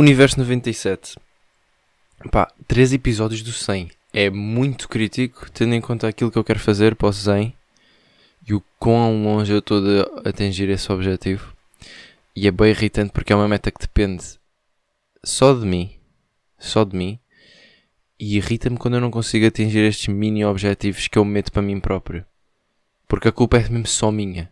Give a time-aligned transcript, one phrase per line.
[0.00, 1.16] Universo 97.
[2.30, 3.90] Pá, 3 episódios do 100.
[4.12, 7.52] É muito crítico, tendo em conta aquilo que eu quero fazer para o 100
[8.46, 11.52] e o quão longe eu estou de atingir esse objetivo.
[12.36, 14.38] E é bem irritante porque é uma meta que depende
[15.24, 15.90] só de mim.
[16.60, 17.18] Só de mim.
[18.20, 21.80] E irrita-me quando eu não consigo atingir estes mini objetivos que eu meto para mim
[21.80, 22.24] próprio.
[23.08, 24.48] Porque a culpa é mesmo só minha.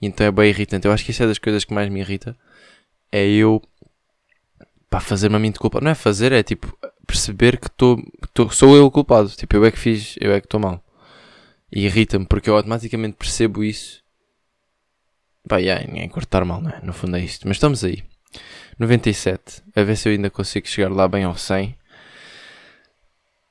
[0.00, 0.86] E então é bem irritante.
[0.86, 2.34] Eu acho que isso é das coisas que mais me irrita.
[3.14, 3.60] É eu
[4.92, 5.80] pá, fazer-me a mim de culpa.
[5.80, 7.98] Não é fazer, é tipo perceber que tô,
[8.50, 9.30] sou eu o culpado.
[9.30, 10.84] Tipo, eu é que fiz, eu é que estou mal.
[11.72, 14.02] E irrita-me porque eu automaticamente percebo isso.
[15.48, 16.80] Pá, yeah, nem cortar mal, não é?
[16.82, 17.48] No fundo é isto.
[17.48, 18.04] Mas estamos aí.
[18.78, 19.62] 97.
[19.74, 21.74] A ver se eu ainda consigo chegar lá bem ao 100.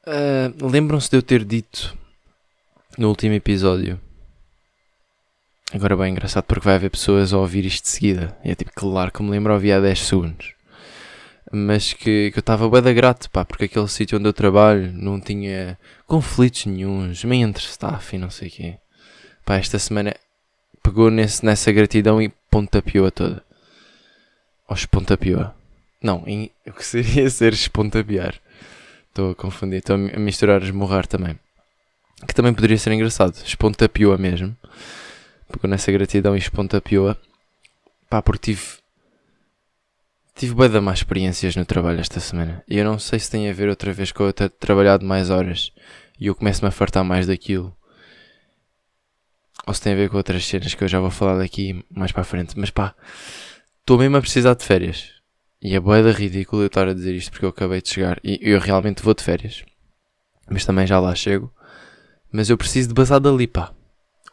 [0.05, 1.97] Uh, Lembram-se de eu ter dito
[2.99, 3.99] no último episódio.
[5.73, 8.37] Agora bem engraçado porque vai haver pessoas a ouvir isto de seguida.
[8.45, 10.60] E é tipo, claro que me lembro ouvir há 10 segundos.
[11.51, 14.91] Mas que, que eu estava bem da grato, pá, porque aquele sítio onde eu trabalho
[14.93, 18.77] não tinha conflitos nenhums, nem entre staff e não sei o quê.
[19.43, 20.15] Pá, esta semana
[20.81, 23.43] pegou nesse, nessa gratidão e pontapeou-a toda.
[24.67, 25.53] Ou espontapeou-a.
[26.01, 28.35] Não, em, o que seria ser espontapear.
[29.09, 31.37] Estou a confundir, estou a misturar esmurrar também.
[32.25, 33.35] Que também poderia ser engraçado.
[33.45, 34.55] Espontapeou-a mesmo.
[35.51, 37.17] Pegou nessa gratidão e espontapeou-a.
[38.09, 38.80] Pá, porque tive.
[40.41, 42.63] Tive bem da más experiências no trabalho esta semana.
[42.67, 45.29] E eu não sei se tem a ver outra vez com eu ter trabalhado mais
[45.29, 45.71] horas.
[46.19, 47.77] E eu começo-me a fartar mais daquilo.
[49.67, 52.11] Ou se tem a ver com outras cenas que eu já vou falar daqui mais
[52.11, 52.57] para a frente.
[52.57, 52.95] Mas pá,
[53.81, 55.11] estou mesmo a precisar de férias.
[55.61, 58.19] E é boeda ridículo eu estar a dizer isto porque eu acabei de chegar.
[58.23, 59.63] E eu realmente vou de férias.
[60.49, 61.53] Mas também já lá chego.
[62.31, 63.71] Mas eu preciso de basar dali, pá.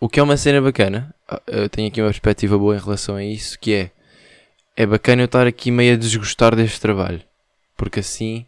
[0.01, 1.15] O que é uma cena bacana.
[1.47, 3.59] Eu tenho aqui uma perspectiva boa em relação a isso.
[3.59, 3.98] Que é.
[4.79, 7.21] É bacana eu estar aqui meio a desgostar deste trabalho.
[7.77, 8.47] Porque assim.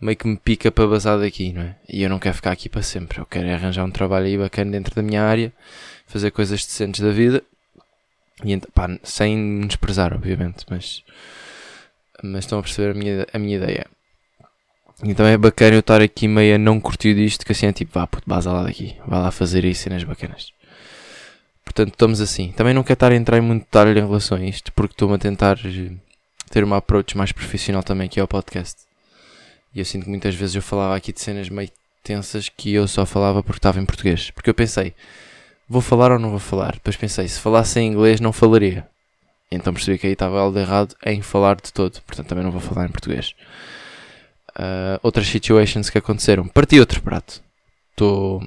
[0.00, 1.76] Meio que me pica para basar daqui, não é?
[1.86, 3.20] E eu não quero ficar aqui para sempre.
[3.20, 5.52] Eu quero arranjar um trabalho aí bacana dentro da minha área.
[6.06, 7.42] Fazer coisas decentes da vida.
[8.42, 10.64] E, pá, sem desprezar, obviamente.
[10.70, 11.04] Mas
[12.22, 13.86] mas estão a perceber a minha, a minha ideia.
[15.04, 17.92] Então é bacana eu estar aqui meio a não curtir disto, que assim é tipo,
[17.92, 20.52] vá puto, basa lá daqui, vai lá fazer aí cenas bacanas.
[21.64, 22.52] Portanto, estamos assim.
[22.52, 25.14] Também não quero estar a entrar em muito detalhe em relação a isto, porque estou-me
[25.14, 25.58] a tentar
[26.50, 28.82] ter uma approach mais profissional também aqui ao podcast.
[29.74, 31.70] E eu sinto que muitas vezes eu falava aqui de cenas meio
[32.02, 34.30] tensas que eu só falava porque estava em português.
[34.30, 34.94] Porque eu pensei,
[35.68, 36.72] vou falar ou não vou falar?
[36.72, 38.86] Depois pensei, se falasse em inglês não falaria.
[39.50, 42.00] Então percebi que aí estava algo errado em falar de todo.
[42.02, 43.34] Portanto, também não vou falar em português.
[44.50, 46.46] Uh, outras situations que aconteceram.
[46.48, 47.42] Parti outro prato.
[47.90, 48.46] Estou.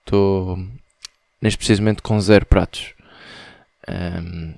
[0.00, 0.58] Estou.
[1.40, 2.94] Neste preciso momento com zero pratos.
[3.88, 4.54] Um,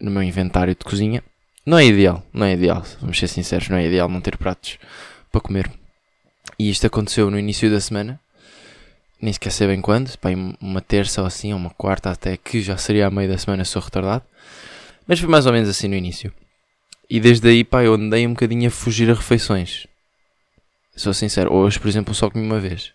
[0.00, 1.22] no meu inventário de cozinha.
[1.66, 2.24] Não é ideal.
[2.32, 2.84] Não é ideal.
[3.00, 3.68] Vamos ser sinceros.
[3.68, 4.78] Não é ideal não ter pratos
[5.30, 5.70] para comer.
[6.58, 8.20] E isto aconteceu no início da semana.
[9.20, 10.16] Nem sequer sei bem quando.
[10.18, 13.38] Pá, uma terça ou assim, ou uma quarta até que já seria a meio da
[13.38, 14.24] semana sou retardado.
[15.06, 16.32] Mas foi mais ou menos assim no início.
[17.10, 19.86] E desde aí, pá, eu andei um bocadinho a fugir a refeições.
[20.96, 22.92] Sou sincero, hoje, por exemplo, só comi uma vez.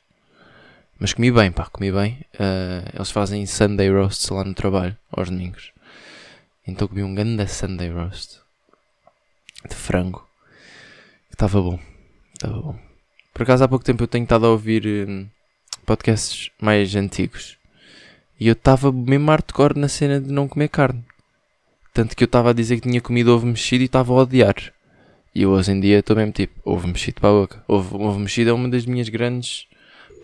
[0.99, 2.19] Mas comi bem, pá, comi bem.
[2.33, 5.71] Uh, eles fazem Sunday roasts lá no trabalho, aos domingos.
[6.67, 8.39] Então comi um grande Sunday roast.
[9.69, 10.27] De frango.
[11.29, 11.79] Estava bom.
[12.33, 12.79] Estava bom.
[13.31, 15.27] Por acaso, há pouco tempo eu tenho estado a ouvir um,
[15.85, 17.59] podcasts mais antigos.
[18.39, 21.05] E eu estava mesmo hardcore na cena de não comer carne.
[21.93, 24.55] Tanto que eu estava a dizer que tinha comido ovo mexido e estava a odiar.
[25.33, 27.63] E hoje em dia estou mesmo tipo, ovo mexido para a boca.
[27.67, 29.67] Ovo, ovo mexido é uma das minhas grandes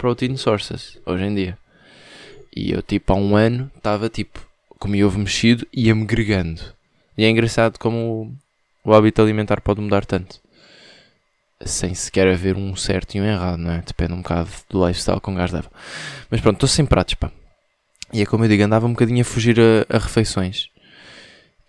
[0.03, 1.57] protein sources, hoje em dia.
[2.53, 4.45] E eu tipo há um ano estava tipo,
[4.77, 6.61] comi ovo mexido e ia-me gregando.
[7.17, 8.35] E é engraçado como
[8.83, 10.41] o, o hábito alimentar pode mudar tanto.
[11.61, 13.81] Sem sequer haver um certo e um errado, não é?
[13.81, 15.71] Depende um bocado do lifestyle com um gajo leva.
[16.29, 17.31] Mas pronto, estou sem pratos, pá.
[18.11, 20.67] E é como eu digo, andava um bocadinho a fugir a, a refeições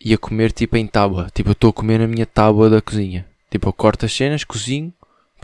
[0.05, 1.31] e a comer tipo em tábua.
[1.33, 3.25] Tipo, eu estou a comer na minha tábua da cozinha.
[3.49, 4.93] Tipo, eu corto as cenas, cozinho,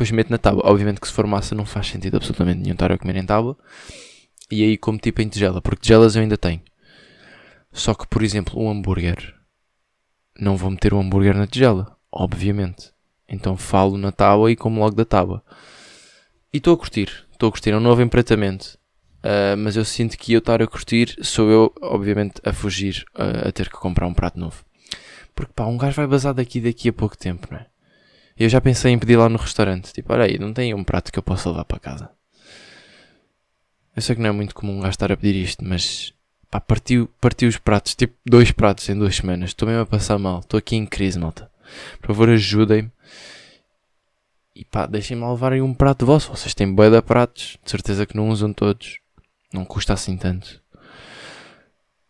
[0.00, 0.62] depois meto na tábua.
[0.64, 3.56] Obviamente que se for massa não faz sentido absolutamente nenhum estar a comer em tábua.
[4.50, 6.62] E aí como tipo em tigela, porque tigelas eu ainda tenho.
[7.70, 9.34] Só que, por exemplo, um hambúrguer.
[10.38, 12.92] Não vou meter um hambúrguer na tigela, obviamente.
[13.28, 15.44] Então falo na tábua e como logo da tábua.
[16.52, 17.70] E estou a curtir, estou a curtir.
[17.70, 18.78] É um novo empratamento.
[19.18, 23.48] Uh, mas eu sinto que eu estar a curtir sou eu, obviamente, a fugir uh,
[23.48, 24.64] a ter que comprar um prato novo.
[25.34, 27.66] Porque pá, um gajo vai basar daqui daqui a pouco tempo, não é?
[28.40, 31.12] Eu já pensei em pedir lá no restaurante, tipo, olha aí, não tem um prato
[31.12, 32.10] que eu possa levar para casa.
[33.94, 36.14] Eu sei que não é muito comum um gajo estar a pedir isto, mas
[36.50, 39.50] pá, partiu, partiu os pratos, tipo, dois pratos em duas semanas.
[39.50, 41.50] Estou mesmo a passar mal, estou aqui em crise, malta.
[42.00, 42.90] Por favor, ajudem-me.
[44.56, 46.30] E pá, deixem-me levarem um prato vosso.
[46.30, 47.58] Vocês têm bué de pratos.
[47.62, 49.00] De certeza que não usam todos.
[49.52, 50.62] Não custa assim tanto.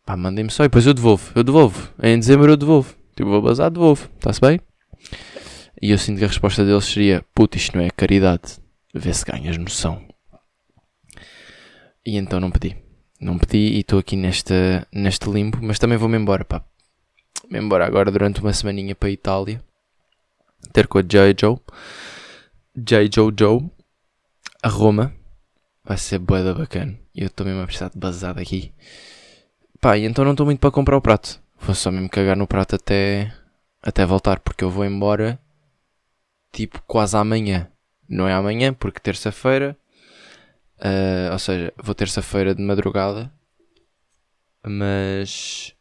[0.06, 1.33] Pá, mandem-me só e depois eu devolvo.
[1.35, 1.93] Eu devolvo.
[2.00, 2.94] Em dezembro eu devolvo.
[3.17, 4.09] Tipo, vou bazar, devolvo.
[4.17, 4.61] Está-se bem?
[5.81, 8.59] E eu sinto que a resposta deles seria: Puta, isto não é caridade.
[8.93, 10.05] Vê se ganhas noção.
[12.05, 12.77] E então não pedi.
[13.21, 14.55] Não pedi e estou aqui neste,
[14.93, 15.59] neste limbo.
[15.62, 16.62] Mas também vou-me embora, pá.
[17.49, 19.62] Me embora agora durante uma semaninha para a Itália.
[20.73, 21.35] Ter com a J.
[21.38, 21.59] Joe.
[22.76, 23.11] J.
[23.12, 23.71] Joe Joe.
[24.62, 25.15] A Roma.
[25.85, 26.99] Vai ser boeda bacana.
[27.15, 28.73] E eu estou mesmo a precisar de bazar daqui.
[29.81, 31.41] Pá, e então não estou muito para comprar o prato.
[31.59, 33.33] Vou só mesmo cagar no prato até,
[33.83, 34.41] até voltar.
[34.41, 35.38] Porque eu vou embora
[36.52, 37.69] tipo quase amanhã.
[38.08, 39.76] Não é amanhã, porque terça-feira.
[40.79, 43.32] Uh, ou seja, vou terça-feira de madrugada.
[44.64, 45.75] Mas.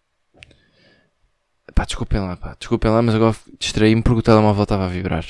[1.74, 2.56] Pá, desculpem lá, pá.
[2.60, 5.26] Desculpem lá, mas agora distraí-me porque o telemóvel estava a vibrar.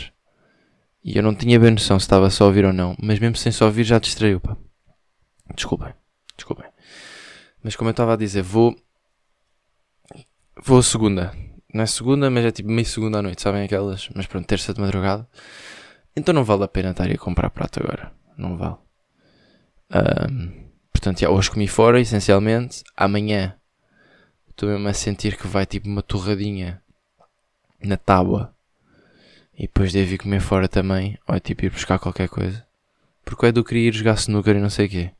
[1.04, 2.96] E eu não tinha bem noção se estava só a ouvir ou não.
[3.02, 4.58] Mas mesmo sem só ouvir já distraiu, pá.
[5.56, 5.94] Desculpem.
[6.36, 6.70] Desculpem.
[7.64, 8.76] Mas como eu estava a dizer, vou.
[10.62, 11.34] Vou segunda.
[11.74, 14.10] Não é segunda, mas é tipo meio segunda à noite, sabem aquelas?
[14.16, 15.28] Mas pronto, terça de madrugada.
[16.16, 18.12] Então não vale a pena estar a comprar prato agora.
[18.38, 18.78] Não vale.
[19.92, 22.84] Um, portanto, já, hoje comi fora, essencialmente.
[22.98, 23.56] Amanhã
[24.50, 26.82] estou mesmo a sentir que vai tipo uma torradinha
[27.84, 28.54] na tábua.
[29.58, 31.18] E depois devo ir comer fora também.
[31.28, 32.66] Ou é tipo ir buscar qualquer coisa.
[33.24, 35.12] Porque é do queria ir jogar snooker e não sei o quê.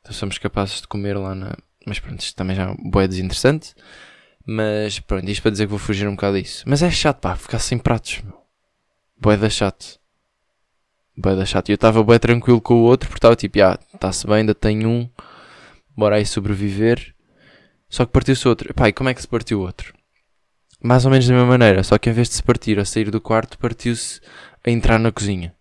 [0.00, 1.56] Então somos capazes de comer lá na.
[1.84, 3.74] Mas pronto, isto também já é um boé desinteressante.
[4.46, 6.62] Mas pronto, isto para dizer que vou fugir um bocado disso.
[6.66, 8.40] Mas é chato, pá, ficar sem pratos, meu.
[9.18, 9.98] Boé da chato.
[11.16, 11.68] Boé da chato.
[11.68, 14.54] E eu estava boé tranquilo com o outro porque estava tipo, ah, está-se bem, ainda
[14.54, 15.10] tenho um.
[15.96, 17.14] Bora aí sobreviver.
[17.88, 18.72] Só que partiu-se outro.
[18.72, 19.92] Pá, e como é que se partiu o outro?
[20.80, 23.10] Mais ou menos da mesma maneira, só que em vez de se partir a sair
[23.10, 24.20] do quarto, partiu-se
[24.64, 25.54] a entrar na cozinha.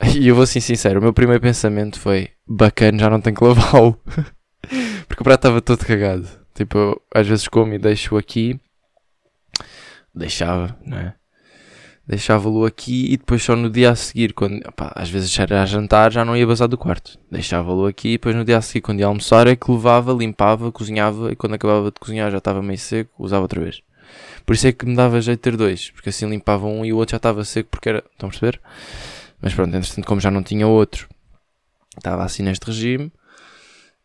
[0.16, 3.42] E eu vou ser sincero, o meu primeiro pensamento foi bacana, já não tenho que
[3.44, 4.00] lavá-lo.
[5.08, 6.28] Porque o prato estava todo cagado.
[6.58, 8.58] Tipo, às vezes como e deixo aqui.
[10.12, 11.14] Deixava, não é?
[12.04, 15.66] Deixava-lo aqui e depois só no dia a seguir, quando opá, às vezes era a
[15.66, 17.16] jantar, já não ia basar do quarto.
[17.30, 20.72] Deixava-lo aqui e depois no dia a seguir, quando ia almoçar, é que levava, limpava,
[20.72, 23.80] cozinhava e quando acabava de cozinhar já estava meio seco, usava outra vez.
[24.44, 26.92] Por isso é que me dava jeito de ter dois, porque assim limpava um e
[26.92, 27.98] o outro já estava seco porque era.
[27.98, 28.60] Estão a perceber?
[29.40, 31.08] Mas pronto, entretanto, como já não tinha outro,
[31.96, 33.12] estava assim neste regime,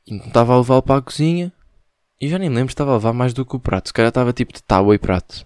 [0.05, 1.51] e não estava a levá-lo para a cozinha,
[2.23, 3.89] e já nem lembro se estava a levar mais do que o prato.
[3.89, 5.45] Se calhar estava tipo de tábua e prato.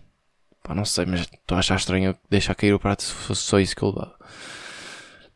[0.62, 3.60] Pá, não sei, mas estou a achar estranho deixar cair o prato se fosse só
[3.60, 4.14] isso que eu levava.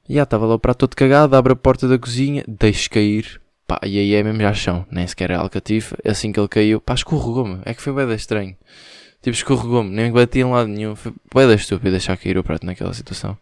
[0.08, 3.42] E já estava lá o prato todo cagado, abre a porta da cozinha, deixo cair.
[3.66, 5.98] Pá, e aí é mesmo já chão, nem sequer é alcatifa.
[6.06, 7.60] Assim que ele caiu, pá, escorregou-me.
[7.66, 8.56] É que foi bem estranho.
[9.24, 10.96] Tipo, escorregou-me, nem bati em lado nenhum.
[10.96, 13.36] Foi bem estúpido deixar cair o prato naquela situação.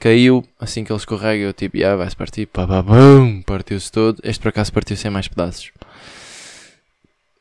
[0.00, 4.18] Caiu, assim que ele escorrega, eu tipo, ah, vai-se partir, pá, pá, bum, partiu-se todo.
[4.24, 5.70] Este por acaso partiu sem mais pedaços.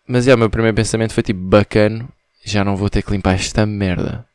[0.07, 2.07] Mas é, o meu primeiro pensamento foi tipo, bacano,
[2.43, 4.25] já não vou ter que limpar esta merda.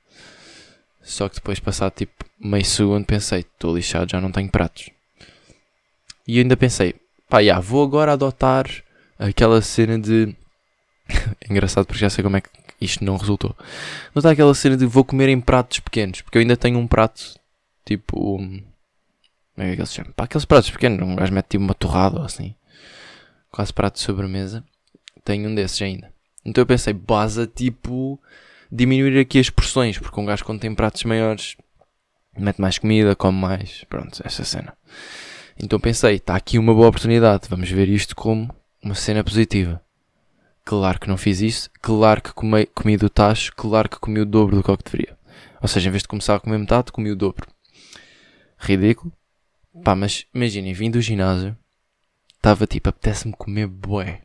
[1.02, 4.90] Só que depois, passado tipo meio segundo, pensei, estou lixado, já não tenho pratos.
[6.26, 6.94] E ainda pensei,
[7.28, 8.66] pá, já, vou agora adotar
[9.18, 10.34] aquela cena de.
[11.48, 12.48] Engraçado porque já sei como é que
[12.80, 13.56] isto não resultou.
[14.10, 17.38] Adotar aquela cena de vou comer em pratos pequenos, porque eu ainda tenho um prato
[17.84, 18.38] tipo.
[18.38, 18.62] Como
[19.56, 20.12] é que ele se chama?
[20.16, 22.54] Pá, aqueles pratos pequenos, um gajo mete tipo uma torrada ou assim.
[23.50, 24.64] Quase prato de sobremesa.
[25.30, 26.12] Tenho um desses ainda.
[26.44, 28.20] Então eu pensei, base tipo
[28.68, 31.56] diminuir aqui as porções, porque um gajo quando tem pratos maiores
[32.36, 33.84] mete mais comida, come mais.
[33.84, 34.76] Pronto, essa cena.
[35.56, 39.80] Então pensei, está aqui uma boa oportunidade, vamos ver isto como uma cena positiva.
[40.64, 44.26] Claro que não fiz isso, claro que comi, comi do tacho, claro que comi o
[44.26, 45.16] dobro do que, que deveria.
[45.62, 47.46] Ou seja, em vez de começar a comer metade, comi o dobro.
[48.58, 49.12] Ridículo.
[49.84, 51.56] Pá, mas imaginem, vim do ginásio,
[52.34, 54.22] estava tipo, apetece-me comer bué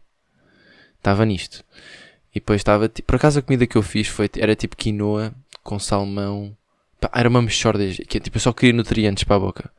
[1.05, 1.63] estava nisto.
[2.31, 5.33] E depois estava, por acaso a comida que eu fiz foi, era tipo quinoa
[5.63, 6.55] com salmão.
[7.13, 9.71] Era uma mexorda, que tipo, eu só queria nutrientes para a boca.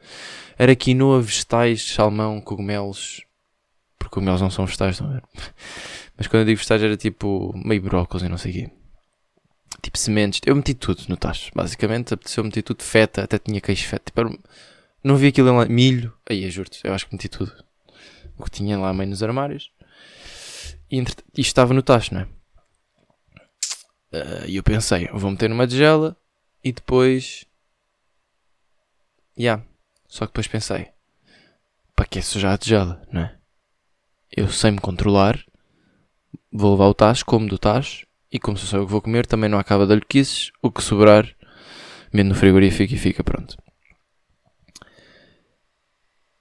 [0.56, 3.22] Era quinoa, vegetais, salmão, cogumelos.
[3.98, 5.22] Porque cogumelos não são vegetais, a ver?
[6.16, 8.70] Mas quando eu digo vegetais era tipo meio brócolis e não sei o quê.
[9.82, 10.40] Tipo sementes.
[10.46, 11.50] Eu meti tudo no tacho.
[11.54, 14.04] Basicamente apeteceu meter tudo feta, até tinha queijo feta.
[14.06, 14.38] Tipo.
[15.02, 15.66] Não vi aquilo lá.
[15.66, 16.12] Milho.
[16.28, 17.52] Aí, juro-te, eu acho que meti tudo.
[18.38, 19.70] O que tinha lá meio nos armários.
[20.90, 22.28] Isto estava no tacho, não é?
[24.12, 26.16] Ah, e eu pensei, vou meter numa tigela
[26.62, 27.44] e depois.
[29.36, 29.42] Ya.
[29.42, 29.64] Yeah.
[30.08, 30.88] Só que depois pensei,
[31.94, 33.36] para que sujar a tigela, não é?
[34.34, 35.38] Eu sei me controlar,
[36.52, 39.48] vou levar o tacho, como do tacho E como só eu que vou comer, também
[39.48, 40.50] não acaba de alhoquices.
[40.62, 41.26] O que sobrar,
[42.12, 43.56] meto no frigorífico e fica pronto.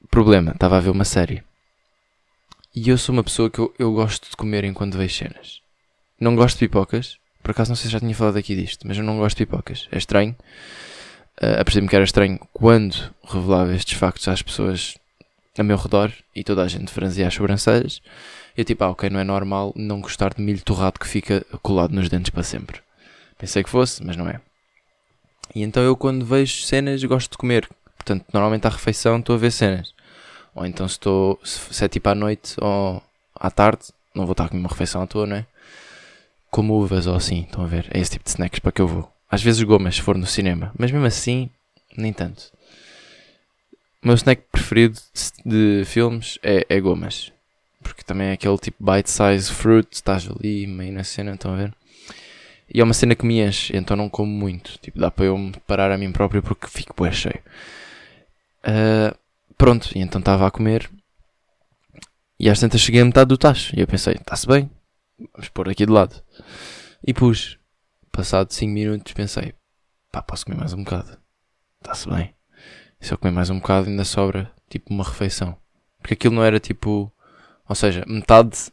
[0.09, 1.43] Problema, estava a ver uma série.
[2.75, 5.61] E eu sou uma pessoa que eu, eu gosto de comer enquanto vejo cenas.
[6.19, 7.17] Não gosto de pipocas.
[7.41, 9.45] Por acaso não sei se já tinha falado aqui disto, mas eu não gosto de
[9.45, 9.87] pipocas.
[9.93, 10.35] É estranho.
[11.41, 14.97] Uh, Apercebi-me que era estranho quando revelava estes factos às pessoas
[15.57, 18.01] a meu redor e toda a gente franzia as sobrancelhas.
[18.57, 21.91] Eu tipo, ah, ok, não é normal não gostar de milho torrado que fica colado
[21.91, 22.81] nos dentes para sempre.
[23.37, 24.41] Pensei que fosse, mas não é.
[25.53, 27.69] E então eu quando vejo cenas gosto de comer.
[27.95, 29.95] Portanto, normalmente à refeição estou a ver cenas.
[30.55, 33.03] Ou então se estou, se é tipo à noite ou
[33.35, 35.45] à tarde, não vou estar a comer uma refeição à toa, não é?
[36.49, 37.87] Como uvas ou assim, estão a ver?
[37.93, 39.11] É esse tipo de snacks para que eu vou.
[39.29, 40.71] Às vezes gomas, se for no cinema.
[40.79, 41.49] Mas mesmo assim,
[41.97, 42.53] nem tanto.
[44.01, 44.97] O meu snack preferido
[45.45, 47.33] de filmes é, é gomas.
[47.83, 51.73] Porque também é aquele tipo bite-size fruit, estás ali meio na cena, estão a ver?
[52.73, 54.79] E é uma cena que me enche, então não como muito.
[54.79, 57.39] Tipo, dá para eu me parar a mim próprio porque fico bué cheio.
[58.63, 59.15] Uh,
[59.57, 60.89] pronto, e então estava a comer.
[62.39, 63.75] E às tantas cheguei a metade do tacho.
[63.75, 64.69] E eu pensei, está-se bem,
[65.33, 66.21] vamos pôr aqui de lado.
[67.05, 67.57] E pus.
[68.11, 69.53] Passado 5 minutos pensei,
[70.09, 71.17] pá, posso comer mais um bocado.
[71.81, 72.33] Está-se bem.
[72.99, 75.57] Se eu comer mais um bocado ainda sobra, tipo, uma refeição.
[75.99, 77.11] Porque aquilo não era tipo...
[77.67, 78.71] Ou seja, metade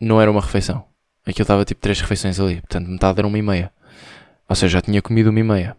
[0.00, 0.86] não era uma refeição.
[1.26, 2.60] Aquilo estava tipo três refeições ali.
[2.62, 3.72] Portanto, metade era uma e meia.
[4.48, 5.76] Ou seja, já tinha comido uma e meia.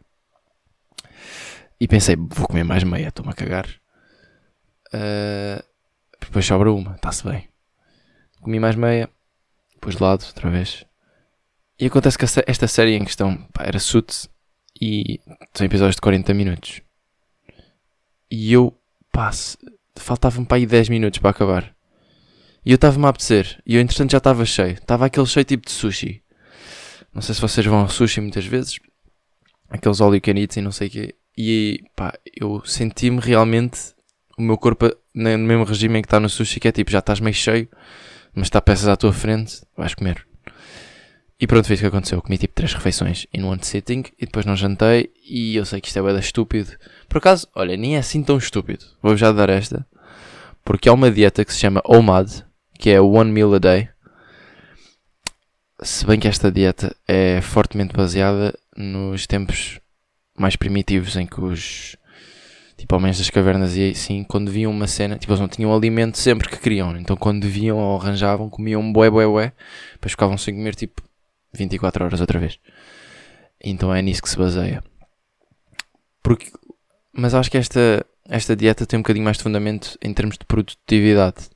[1.79, 3.67] E pensei, vou comer mais meia, estou-me a cagar.
[4.93, 5.63] Uh,
[6.19, 7.47] depois sobra uma, está-se bem.
[8.41, 9.09] Comi mais meia,
[9.73, 10.85] depois de lado, outra vez.
[11.79, 14.29] E acontece que esta série em questão pá, era Suits
[14.81, 15.19] e
[15.53, 16.81] são episódios de 40 minutos.
[18.29, 18.77] E eu,
[19.11, 19.31] pá,
[19.95, 21.75] faltavam para aí 10 minutos para acabar.
[22.65, 23.61] E eu estava-me a apetecer.
[23.65, 24.73] E eu, entretanto, já estava cheio.
[24.73, 26.21] Estava aquele cheio tipo de sushi.
[27.13, 28.79] Não sei se vocês vão ao sushi muitas vezes.
[29.69, 31.15] Aqueles all you can eat e não sei o quê.
[31.41, 33.93] E pá, eu senti-me realmente
[34.37, 36.99] o meu corpo no mesmo regime em que está no sushi, que é tipo, já
[36.99, 37.69] estás meio cheio,
[38.35, 40.27] mas está peças à tua frente, vais comer.
[41.39, 42.17] E pronto, foi isso que aconteceu.
[42.17, 45.13] Eu comi tipo três refeições in one sitting e depois não jantei.
[45.25, 46.71] E eu sei que isto é bem estúpido.
[47.07, 48.83] Por acaso, olha, nem é assim tão estúpido.
[49.01, 49.87] Vou já dar esta.
[50.65, 52.43] Porque há uma dieta que se chama OMAD,
[52.77, 53.87] que é One Meal a Day.
[55.81, 59.79] Se bem que esta dieta é fortemente baseada nos tempos
[60.39, 61.95] mais primitivos em que os
[62.77, 66.17] tipo homens das cavernas e assim, quando viam uma cena, tipo, eles não tinham alimento
[66.17, 69.53] sempre que queriam, então quando viam ou arranjavam, comiam bué, bué, bué,
[69.93, 71.01] depois ficavam sem comer tipo
[71.53, 72.57] 24 horas outra vez.
[73.61, 74.81] Então é nisso que se baseia.
[76.23, 76.49] Porque,
[77.11, 80.45] mas acho que esta, esta dieta tem um bocadinho mais de fundamento em termos de
[80.45, 81.49] produtividade.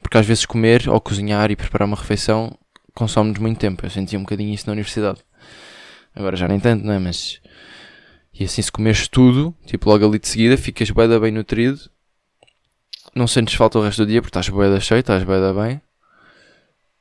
[0.00, 2.56] Porque às vezes comer ou cozinhar e preparar uma refeição
[2.94, 3.84] consome-nos muito tempo.
[3.84, 5.20] Eu sentia um bocadinho isso na universidade.
[6.14, 6.98] Agora já nem tanto, não é?
[6.98, 7.39] Mas.
[8.40, 11.78] E assim, se comeres tudo, tipo logo ali de seguida, ficas bem, bem nutrido.
[13.14, 15.82] Não sentes falta o resto do dia porque estás bem cheio, estás bem, bem.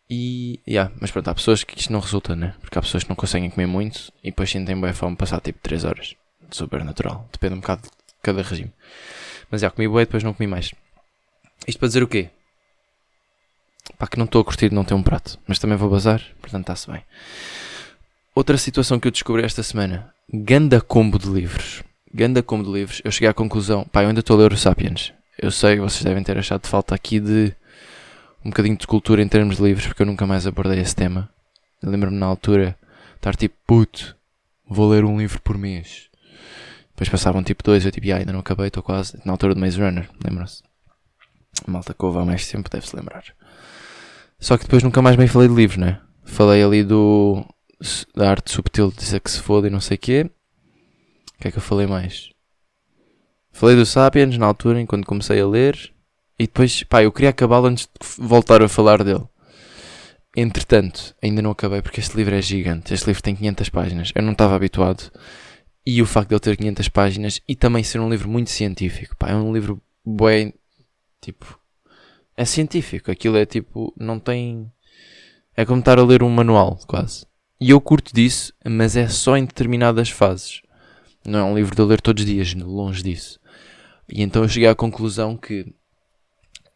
[0.10, 2.56] E, yeah, mas pronto, há pessoas que isto não resulta, né?
[2.60, 5.60] Porque há pessoas que não conseguem comer muito e depois sentem bem fome passar tipo
[5.64, 6.14] 3 horas.
[6.52, 7.26] Super natural.
[7.32, 7.90] Depende um bocado de
[8.22, 8.74] cada regime.
[9.50, 10.74] Mas já, yeah, comi bem depois não comi mais.
[11.66, 12.32] Isto para dizer o quê?
[13.98, 15.40] Pá, que não estou a curtir de não ter um prato.
[15.48, 17.02] Mas também vou bazar, portanto está-se bem.
[18.36, 20.14] Outra situação que eu descobri esta semana.
[20.32, 21.84] Ganda combo de livros.
[22.14, 23.02] Ganda combo de livros.
[23.04, 23.86] Eu cheguei à conclusão.
[23.92, 25.14] Pá, eu ainda estou a ler o Sapiens.
[25.38, 27.54] Eu sei, vocês devem ter achado falta aqui de
[28.44, 31.30] um bocadinho de cultura em termos de livros, porque eu nunca mais abordei esse tema.
[31.82, 32.78] Lembro-me na altura
[33.16, 34.16] estar tipo, puto,
[34.68, 36.10] vou ler um livro por mês.
[36.90, 39.18] Depois passavam tipo dois, eu tipo, ah, ainda não acabei, estou quase.
[39.26, 40.62] Na altura do Maze Runner, lembram-se?
[41.66, 43.24] Malta que há mais tempo deve-se lembrar.
[44.40, 46.00] Só que depois nunca mais bem falei de livros, né?
[46.24, 47.46] Falei ali do.
[48.16, 50.30] Da arte subtil de dizer que se foda e não sei o quê.
[51.36, 52.30] O que é que eu falei mais?
[53.52, 55.94] Falei do Sapiens na altura, enquanto comecei a ler.
[56.38, 59.26] E depois, pá, eu queria acabá-lo antes de voltar a falar dele.
[60.36, 62.94] Entretanto, ainda não acabei porque este livro é gigante.
[62.94, 64.12] Este livro tem 500 páginas.
[64.16, 65.12] Eu não estava habituado.
[65.86, 69.16] E o facto de ele ter 500 páginas e também ser um livro muito científico.
[69.18, 70.54] Pá, é um livro bem.
[71.20, 71.60] Tipo.
[72.38, 73.12] É científico.
[73.12, 73.94] Aquilo é tipo.
[73.98, 74.72] Não tem.
[75.58, 77.26] É como estar a ler um manual, quase.
[77.60, 80.62] E eu curto disso, mas é só em determinadas fases.
[81.26, 83.40] Não é um livro de ler todos os dias, longe disso.
[84.08, 85.74] E então eu cheguei à conclusão que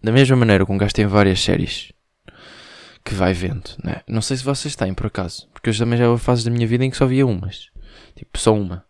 [0.03, 1.93] da mesma maneira que um gajo tem várias séries
[3.03, 4.01] que vai vendo, né?
[4.07, 5.47] Não sei se vocês têm, por acaso.
[5.53, 7.69] Porque eu também já houve fases da minha vida em que só via umas.
[8.15, 8.85] Tipo, só uma.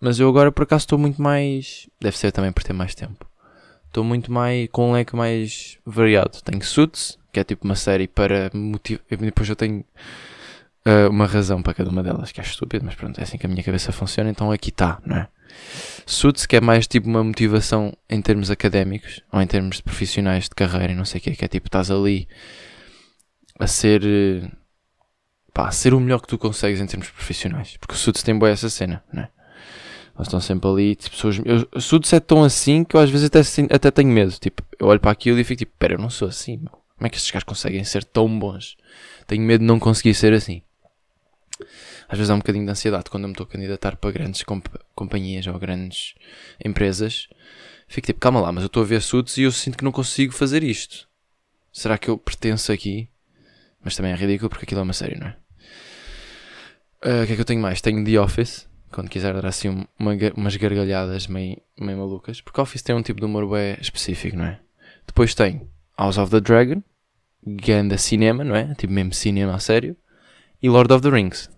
[0.00, 1.88] Mas eu agora, por acaso, estou muito mais...
[2.00, 3.28] Deve ser também por ter mais tempo.
[3.86, 4.68] Estou muito mais...
[4.72, 6.40] Com um leque mais variado.
[6.42, 8.50] Tenho Suits, que é tipo uma série para.
[9.08, 9.84] Depois eu tenho
[10.90, 13.46] uh, uma razão para cada uma delas, que é estúpido, mas pronto, é assim que
[13.46, 15.28] a minha cabeça funciona, então aqui está, não é?
[16.06, 20.44] Suits, que é mais tipo uma motivação em termos académicos ou em termos de profissionais
[20.44, 22.28] de carreira e não sei o que, que é tipo, estás ali
[23.58, 24.02] a ser.
[25.52, 27.76] Pá, a ser o melhor que tu consegues em termos profissionais.
[27.78, 29.28] Porque o Suits tem boa essa cena, não é?
[30.14, 31.40] Eles estão sempre ali, tipo, pessoas.
[31.44, 33.40] Eu, Suits é tão assim que eu às vezes até,
[33.74, 34.30] até tenho medo.
[34.32, 36.70] Tipo, eu olho para aquilo e fico tipo, pera, eu não sou assim, meu.
[36.96, 38.76] Como é que estes gajos conseguem ser tão bons?
[39.26, 40.62] Tenho medo de não conseguir ser assim
[42.08, 44.42] às vezes há um bocadinho de ansiedade quando eu me estou a candidatar para grandes
[44.42, 46.14] comp companhias ou grandes
[46.64, 47.28] empresas.
[47.88, 49.92] Fico tipo, calma lá, mas eu estou a ver suits e eu sinto que não
[49.92, 51.08] consigo fazer isto.
[51.72, 53.08] Será que eu pertenço aqui?
[53.82, 55.36] Mas também é ridículo porque aquilo é uma série, não é?
[57.02, 57.80] Ah, o uh, que é que eu tenho mais?
[57.80, 62.40] Tenho The Office, quando quiser dar assim uma, umas gargalhadas meio, meio malucas.
[62.40, 64.60] Porque Office tem um tipo de humor bem específico, não é?
[65.06, 66.82] Depois tem House of the Dragon,
[67.44, 68.74] ganda cinema, não é?
[68.74, 69.96] Tipo mesmo cinema a sério.
[70.62, 71.48] E Lord of the Rings,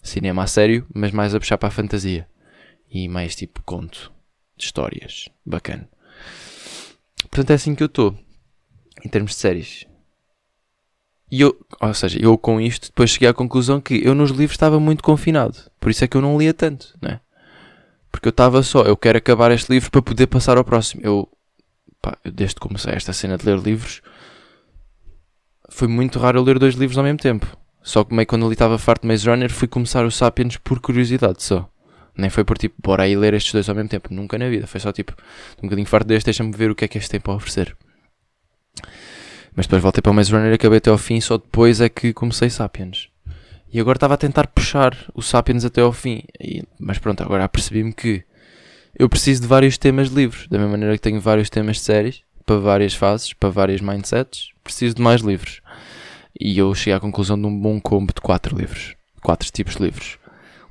[0.00, 2.28] cinema a sério, mas mais a puxar para a fantasia.
[2.90, 4.12] E mais tipo conto
[4.56, 5.28] de histórias.
[5.44, 5.88] Bacana.
[7.30, 8.16] Portanto, é assim que eu estou.
[9.04, 9.86] Em termos de séries.
[11.30, 14.52] E eu, ou seja, eu com isto depois cheguei à conclusão que eu nos livros
[14.52, 15.58] estava muito confinado.
[15.78, 17.20] Por isso é que eu não lia tanto, né?
[18.10, 21.02] Porque eu estava só, eu quero acabar este livro para poder passar ao próximo.
[21.04, 21.28] Eu,
[22.00, 24.00] pá, desde que comecei esta cena de ler livros,
[25.68, 27.54] foi muito raro eu ler dois livros ao mesmo tempo.
[27.88, 30.78] Só que meio quando ali estava farto de Maze Runner, fui começar o Sapiens por
[30.78, 31.66] curiosidade só.
[32.14, 34.12] Nem foi por tipo, bora aí ler estes dois ao mesmo tempo.
[34.12, 34.66] Nunca na vida.
[34.66, 35.14] Foi só tipo,
[35.56, 37.74] um bocadinho farto deste, deixa-me ver o que é que este tem para oferecer.
[39.56, 42.12] Mas depois voltei para o Maze Runner acabei até ao fim, só depois é que
[42.12, 43.08] comecei Sapiens.
[43.72, 46.24] E agora estava a tentar puxar o Sapiens até ao fim.
[46.38, 48.22] E, mas pronto, agora apercebi-me que
[48.98, 50.46] eu preciso de vários temas de livros.
[50.48, 54.50] Da mesma maneira que tenho vários temas de séries, para várias fases, para vários mindsets,
[54.62, 55.62] preciso de mais livros.
[56.38, 58.94] E eu cheguei à conclusão de um bom combo de quatro livros.
[59.22, 60.18] Quatro tipos de livros.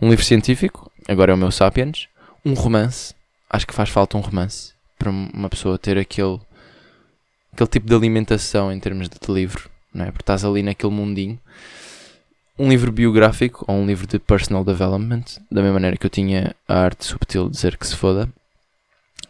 [0.01, 2.07] Um livro científico, agora é o meu Sapiens.
[2.45, 3.13] Um romance,
[3.49, 6.39] acho que faz falta um romance para uma pessoa ter aquele,
[7.51, 10.11] aquele tipo de alimentação em termos de livro, não é?
[10.11, 11.39] Porque estás ali naquele mundinho.
[12.57, 16.55] Um livro biográfico ou um livro de personal development, da mesma maneira que eu tinha
[16.67, 18.27] a arte subtil de dizer que se foda.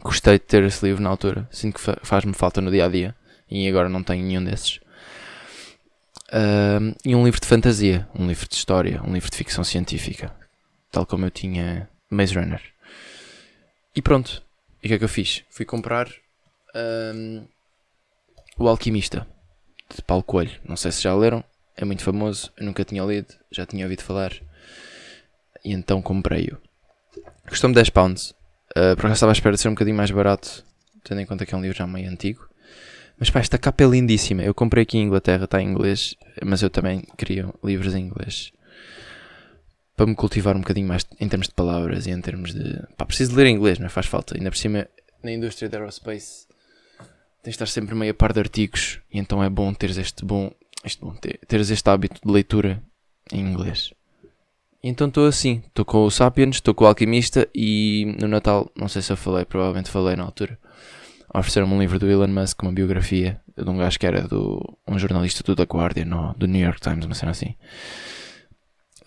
[0.02, 3.16] Gostei de ter esse livro na altura, sinto que faz-me falta no dia a dia
[3.50, 4.80] e agora não tenho nenhum desses.
[6.30, 10.36] Uh, e um livro de fantasia, um livro de história, um livro de ficção científica,
[10.92, 12.62] tal como eu tinha Maze Runner.
[13.96, 14.44] E pronto,
[14.84, 15.44] e o que é que eu fiz?
[15.50, 16.10] Fui comprar
[17.16, 17.48] um,
[18.58, 19.26] O Alquimista,
[19.94, 20.60] de Paulo Coelho.
[20.66, 21.44] Não sei se já leram,
[21.76, 24.34] é muito famoso, eu nunca tinha lido, já tinha ouvido falar,
[25.64, 26.58] e então comprei-o.
[27.48, 28.32] Custou-me 10 pounds,
[28.72, 30.66] uh, por acaso estava à espera de ser um bocadinho mais barato,
[31.04, 32.47] tendo em conta que é um livro já meio antigo.
[33.20, 34.44] Mas pá, esta capa é lindíssima.
[34.44, 38.52] Eu comprei aqui em Inglaterra, está em inglês, mas eu também queria livros em inglês.
[39.96, 42.80] Para me cultivar um bocadinho mais em termos de palavras e em termos de.
[42.96, 44.38] Pá, preciso ler em inglês, não faz falta.
[44.38, 44.88] Ainda por cima,
[45.24, 46.46] na indústria da aerospace,
[47.42, 50.24] tens de estar sempre meio a par de artigos e então é bom teres este
[50.24, 50.52] bom.
[50.86, 52.82] Este bom ter, teres este hábito de leitura
[53.34, 53.92] em inglês.
[54.82, 58.88] Então estou assim, estou com o Sapiens, estou com o Alquimista e no Natal, não
[58.88, 60.58] sei se eu falei, provavelmente falei na altura
[61.34, 64.98] ofereceram-me um livro do Elon Musk, uma biografia de um gajo que era do, um
[64.98, 67.56] jornalista do The Guardian ou do New York Times, uma cena assim.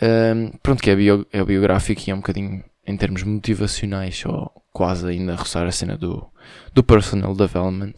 [0.02, 4.50] Um, pronto, que é, bio, é biográfico e é um bocadinho em termos motivacionais, ou
[4.72, 6.26] quase ainda a roçar a cena do,
[6.72, 7.94] do personal development.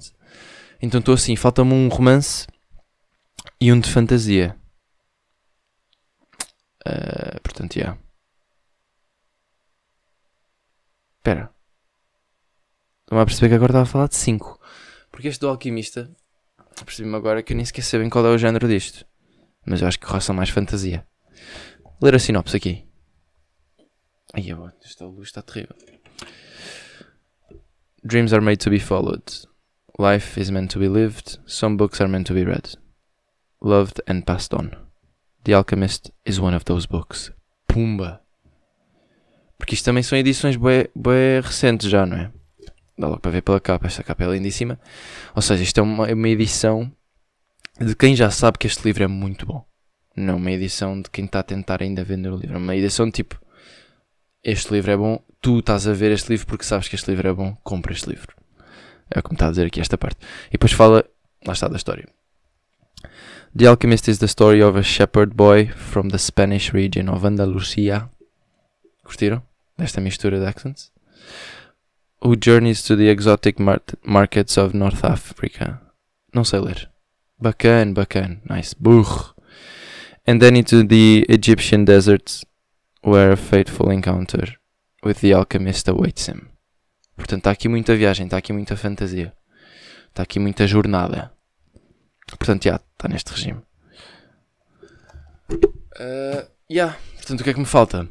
[0.80, 2.46] Então estou assim, falta-me um romance
[3.61, 4.56] e um de fantasia.
[6.87, 7.80] Uh, portanto, já.
[7.80, 7.98] Yeah.
[11.18, 11.62] Espera.
[13.12, 14.59] Estão a perceber que agora estava a falar de 5.
[15.11, 16.11] Porque este do Alquimista,
[16.83, 19.05] percebi-me agora que eu nem sequer bem qual é o género disto.
[19.66, 21.07] Mas eu acho que roça mais fantasia.
[22.01, 22.88] Ler a sinopse aqui.
[24.33, 25.77] Ai, agora, esta luz está terrível.
[28.03, 29.46] Dreams are made to be followed.
[29.98, 31.38] Life is meant to be lived.
[31.46, 32.79] Some books are meant to be read.
[33.61, 34.70] Loved and passed on.
[35.44, 37.31] The Alchemist is one of those books.
[37.68, 38.22] Pumba!
[39.59, 42.33] Porque isto também são edições bem recentes já, não é?
[43.03, 44.79] Dá logo para ver pela capa, esta capa é lindíssima.
[45.35, 46.91] Ou seja, isto é uma, uma edição
[47.81, 49.65] de quem já sabe que este livro é muito bom.
[50.17, 52.55] Não uma edição de quem está a tentar ainda vender o livro.
[52.55, 53.41] É uma edição de tipo:
[54.43, 57.29] Este livro é bom, tu estás a ver este livro porque sabes que este livro
[57.29, 58.37] é bom, compra este livro.
[59.11, 60.19] É como está a dizer aqui esta parte.
[60.49, 61.05] E depois fala,
[61.47, 62.09] lá está da história.
[63.55, 68.09] The Alchemist is the story of a shepherd boy from the Spanish region of Andalusia.
[69.05, 69.43] Curtiram?
[69.77, 70.93] Desta mistura de accents?
[72.22, 75.80] Who journeys to the exotic mar markets of North Africa.
[76.32, 76.90] Não sei ler.
[77.40, 78.40] Bacana, bacana.
[78.48, 78.74] Nice.
[78.74, 79.35] Burro.
[80.26, 82.44] And then into the Egyptian deserts,
[83.02, 84.56] where a fateful encounter
[85.02, 86.48] with the alchemist awaits him.
[87.16, 89.32] Portanto, está aqui muita viagem, está aqui muita fantasia.
[90.08, 91.32] Está aqui muita jornada.
[92.38, 93.62] Portanto, já, está neste regime.
[95.50, 96.96] Uh, yeah.
[97.16, 98.08] Portanto, o que é que me falta?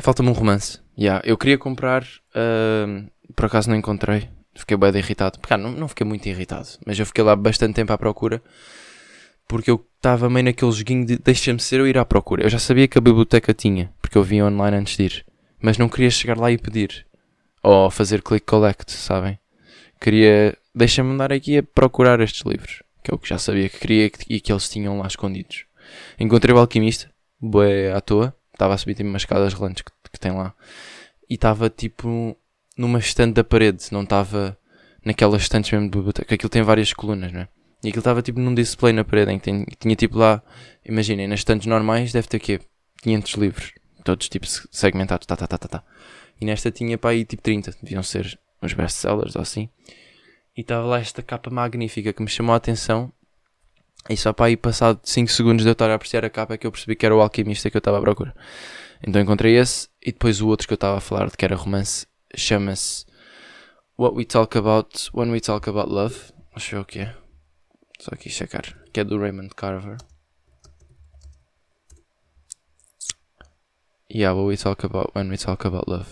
[0.00, 0.80] Falta-me um romance.
[0.98, 1.22] Yeah.
[1.24, 4.28] Eu queria comprar, uh, por acaso não encontrei.
[4.54, 5.38] Fiquei bem irritado.
[5.38, 8.42] Porque, ah, não, não fiquei muito irritado, mas eu fiquei lá bastante tempo à procura.
[9.46, 12.42] Porque eu estava meio naquele joguinho de deixa-me ser eu ir à procura.
[12.42, 15.26] Eu já sabia que a biblioteca tinha, porque eu vi online antes de ir.
[15.62, 17.06] Mas não queria chegar lá e pedir.
[17.62, 19.38] Ou fazer click collect, sabem?
[20.00, 20.56] Queria.
[20.74, 22.82] Deixa-me andar aqui a procurar estes livros.
[23.02, 25.64] Que é o que já sabia que queria e que eles tinham lá escondidos.
[26.18, 28.34] Encontrei o alquimista, boé à toa.
[28.58, 30.52] Estava a subir tipo umas escadas rolantes que, que tem lá.
[31.30, 32.36] E estava tipo
[32.76, 34.58] numa estante da parede, não estava
[35.04, 36.34] naquelas estantes mesmo de biblioteca.
[36.34, 37.48] Aquilo tem várias colunas, não é?
[37.84, 40.42] E aquilo estava tipo num display na parede em que tinha, tinha tipo lá,
[40.84, 42.60] imaginem, nas estantes normais deve ter quê?
[43.02, 45.84] 500 livros, todos tipo segmentados, tá, tá, tá, tá, tá.
[46.40, 49.68] E nesta tinha para aí tipo 30, deviam ser uns best-sellers ou assim.
[50.56, 53.12] E estava lá esta capa magnífica que me chamou a atenção
[54.08, 56.58] e só para aí, passado 5 segundos de eu estar a apreciar a capa, é
[56.58, 58.34] que eu percebi que era o alquimista que eu estava à procura.
[59.06, 61.54] Então encontrei esse e depois o outro que eu estava a falar de que era
[61.54, 63.06] romance chama-se
[63.98, 66.16] What We Talk About When We Talk About Love.
[66.54, 67.14] Acho eu que é.
[68.00, 68.62] Só aqui checar.
[68.92, 69.96] Que é do Raymond Carver.
[74.10, 76.08] Yeah, What We Talk About When We Talk About Love.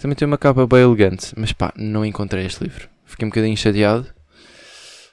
[0.00, 2.88] Também tem uma capa bem elegante, mas pá, não encontrei este livro.
[3.04, 4.12] Fiquei um bocadinho chateado.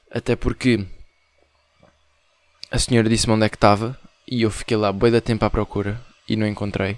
[0.10, 0.86] Até porque
[2.71, 5.49] a senhora disse-me onde é que estava e eu fiquei lá boi da tempo à
[5.49, 6.97] procura e não encontrei.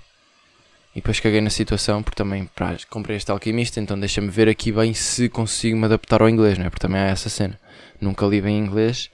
[0.94, 4.72] E depois caguei na situação porque também pá, comprei este alquimista, então deixa-me ver aqui
[4.72, 6.70] bem se consigo me adaptar ao inglês, não é?
[6.70, 7.60] Porque também há essa cena.
[8.00, 9.10] Nunca li bem inglês,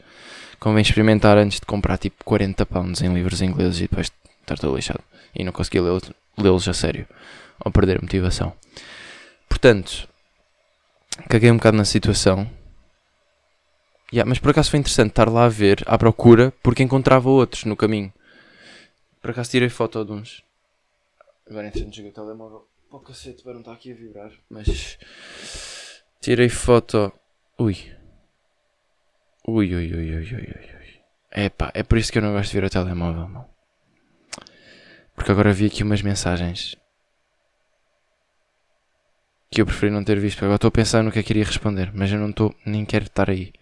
[0.59, 4.75] convém experimentar antes de comprar tipo 40 pounds em livros ingleses e depois estar todo
[4.75, 5.01] lixado.
[5.33, 7.07] E não consegui lê-los a sério,
[7.63, 8.51] ou perder a motivação.
[9.47, 10.09] Portanto,
[11.29, 12.49] caguei um bocado na situação
[14.11, 17.65] Yeah, mas por acaso foi interessante estar lá a ver, à procura, porque encontrava outros
[17.65, 18.11] no caminho.
[19.21, 20.43] Por acaso tirei foto de uns.
[21.47, 22.67] Agora entretanto joguei o telemóvel.
[22.89, 24.31] Pô, cacete, não estar aqui a vibrar.
[24.49, 24.97] Mas.
[26.19, 27.11] Tirei foto.
[27.59, 27.77] Ui.
[29.47, 30.99] Ui, ui, ui, ui, ui, ui.
[31.29, 33.47] É pá, é por isso que eu não gosto de ver o telemóvel, não.
[35.13, 36.75] Porque agora vi aqui umas mensagens.
[39.51, 40.39] Que eu preferi não ter visto.
[40.39, 41.91] Agora estou a pensar no que é que iria responder.
[41.93, 42.55] Mas eu não estou.
[42.65, 43.53] Nem quero estar aí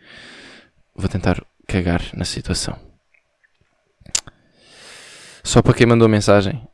[0.97, 2.77] vou tentar cagar na situação.
[5.43, 6.67] Só para quem mandou mensagem,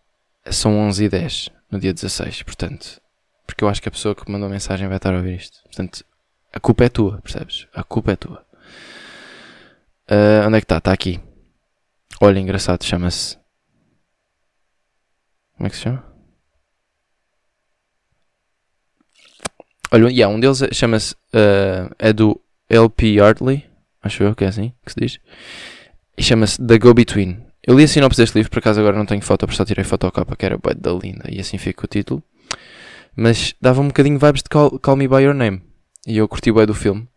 [0.49, 3.01] são 11 e 10 no dia 16, portanto,
[3.45, 5.61] porque eu acho que a pessoa que mandou mensagem vai estar a ouvir isto.
[5.63, 6.03] Portanto,
[6.51, 7.67] a culpa é tua, percebes?
[7.73, 8.45] A culpa é tua.
[10.09, 10.77] Uh, onde é que está?
[10.77, 11.19] Está aqui.
[12.21, 13.37] Olha, engraçado, chama-se.
[15.55, 16.03] Como é que se chama?
[19.91, 21.13] Olha, yeah, um deles chama-se.
[21.33, 23.72] Uh, é do LP Yardley
[24.03, 25.19] acho eu que é assim que se diz,
[26.17, 27.37] e chama-se The Go-Between.
[27.65, 29.83] Eu li a sinopse deste livro, por acaso agora não tenho foto, por só tirei
[29.83, 32.21] foto capa, que era bué da linda, e assim fica o título.
[33.15, 35.61] Mas dava um bocadinho vibes de Call, Call Me By Your Name.
[36.05, 37.07] E eu curti bué do filme.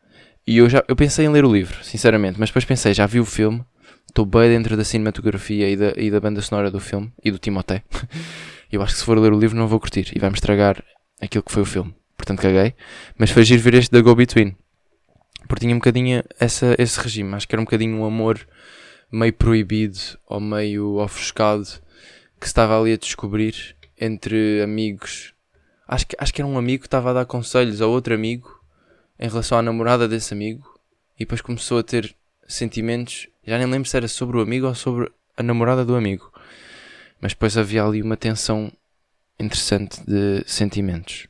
[0.47, 3.19] E eu já eu pensei em ler o livro, sinceramente, mas depois pensei, já vi
[3.19, 3.65] o filme,
[4.09, 7.39] estou bem dentro da cinematografia e da, e da banda sonora do filme, e do
[7.39, 7.83] Timothée.
[8.71, 10.81] eu acho que se for ler o livro não vou curtir, e vai-me estragar
[11.21, 11.93] aquilo que foi o filme.
[12.17, 12.75] Portanto caguei.
[13.19, 14.57] Mas foi giro ver este da Go-Between
[15.47, 17.35] porque tinha um bocadinho essa, esse regime.
[17.35, 18.47] Acho que era um bocadinho um amor
[19.11, 21.67] meio proibido ou meio ofuscado
[22.41, 25.35] que estava ali a descobrir entre amigos.
[25.89, 28.61] Acho que, acho que era um amigo que estava a dar conselhos a outro amigo
[29.19, 30.79] em relação à namorada desse amigo
[31.17, 32.15] e depois começou a ter
[32.47, 33.29] sentimentos.
[33.47, 36.33] Já nem lembro se era sobre o amigo ou sobre a namorada do amigo.
[37.21, 38.71] Mas depois havia ali uma tensão
[39.39, 41.29] interessante de sentimentos.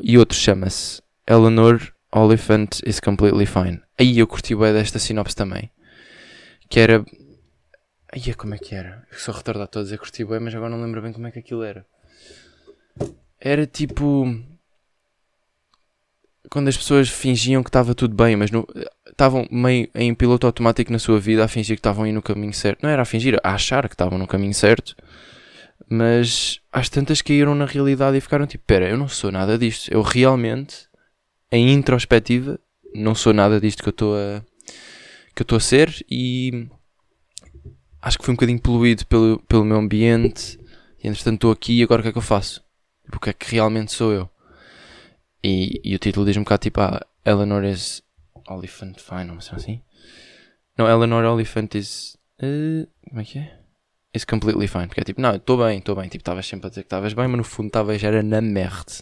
[0.00, 3.80] E outro chama-se Eleanor Oliphant is completely fine.
[3.98, 5.70] Aí eu curti bem desta sinopse também.
[6.68, 7.04] Que era.
[8.12, 9.06] Aí como é que era?
[9.10, 11.38] Eu sou retardado a dizer curti bem, mas agora não lembro bem como é que
[11.38, 11.86] aquilo era.
[13.40, 14.38] Era tipo.
[16.50, 18.66] Quando as pessoas fingiam que estava tudo bem, mas no,
[19.10, 22.52] estavam meio em piloto automático na sua vida a fingir que estavam aí no caminho
[22.52, 22.82] certo.
[22.82, 24.94] Não era a fingir, a achar que estavam no caminho certo.
[25.88, 29.88] Mas às tantas caíram na realidade e ficaram tipo: Pera, eu não sou nada disto.
[29.90, 30.91] Eu realmente
[31.52, 32.58] em introspectiva,
[32.94, 34.42] não sou nada disto que eu estou a
[35.34, 36.68] que eu estou a ser e
[38.00, 40.58] acho que fui um bocadinho poluído pelo, pelo meu ambiente
[41.02, 42.62] e entretanto estou aqui e agora o que é que eu faço?
[43.04, 44.28] Tipo, o que é que realmente sou eu?
[45.42, 48.02] E, e o título diz um bocado tipo, ah, Eleanor is
[48.48, 49.82] Oliphant Fine, não sei assim.
[50.76, 52.16] Não, Eleanor Oliphant is.
[52.42, 53.58] Uh, como é que é?
[54.14, 54.86] Is completely fine.
[54.86, 56.08] Porque é tipo, não, estou bem, estou bem.
[56.08, 58.92] Tipo, estavas sempre a dizer que estavas bem, mas no fundo estavas era na merda.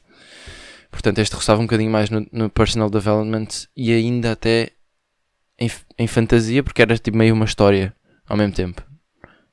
[0.91, 4.73] Portanto, este roçava um bocadinho mais no, no personal development e ainda até
[5.59, 7.95] em, em, fantasia, porque era tipo meio uma história
[8.29, 8.83] ao mesmo tempo.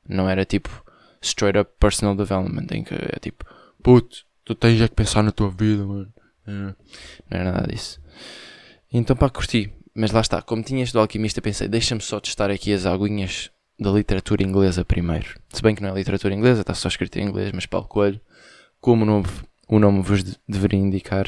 [0.08, 0.84] Não era tipo
[1.21, 3.45] straight up personal development, em que é tipo,
[3.84, 6.12] puto, tu tens é que pensar na tua vida, mano.
[6.47, 6.52] É.
[6.52, 6.76] Não
[7.30, 8.02] era nada disso.
[8.91, 9.71] Então, pá, curti.
[9.93, 13.91] Mas lá está, como tinha do alquimista, pensei, deixa-me só testar aqui as aguinhas da
[13.91, 15.39] literatura inglesa primeiro.
[15.50, 18.21] Se bem que não é literatura inglesa, está só escrito em inglês, mas Paulo Coelho,
[18.80, 19.26] como o nome,
[19.67, 21.27] o nome vos de, deveria indicar,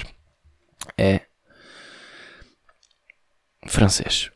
[0.97, 1.21] é
[3.67, 4.31] francês.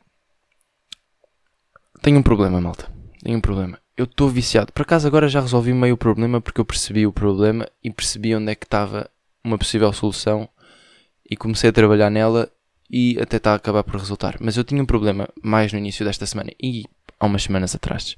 [2.01, 2.91] Tenho um problema, malta.
[3.23, 3.79] Tenho um problema.
[3.95, 4.73] Eu estou viciado.
[4.73, 8.35] Por acaso agora já resolvi meio o problema porque eu percebi o problema e percebi
[8.35, 9.09] onde é que estava
[9.43, 10.49] uma possível solução
[11.29, 12.51] e comecei a trabalhar nela
[12.89, 14.37] e até está a acabar por resultar.
[14.41, 16.83] Mas eu tinha um problema mais no início desta semana e
[17.19, 18.15] há umas semanas atrás,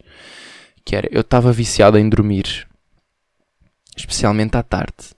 [0.84, 2.68] que era eu estava viciado em dormir,
[3.96, 5.16] especialmente à tarde.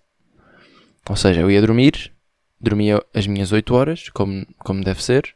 [1.10, 2.12] Ou seja, eu ia dormir,
[2.60, 5.34] dormia as minhas 8 horas, como, como deve ser,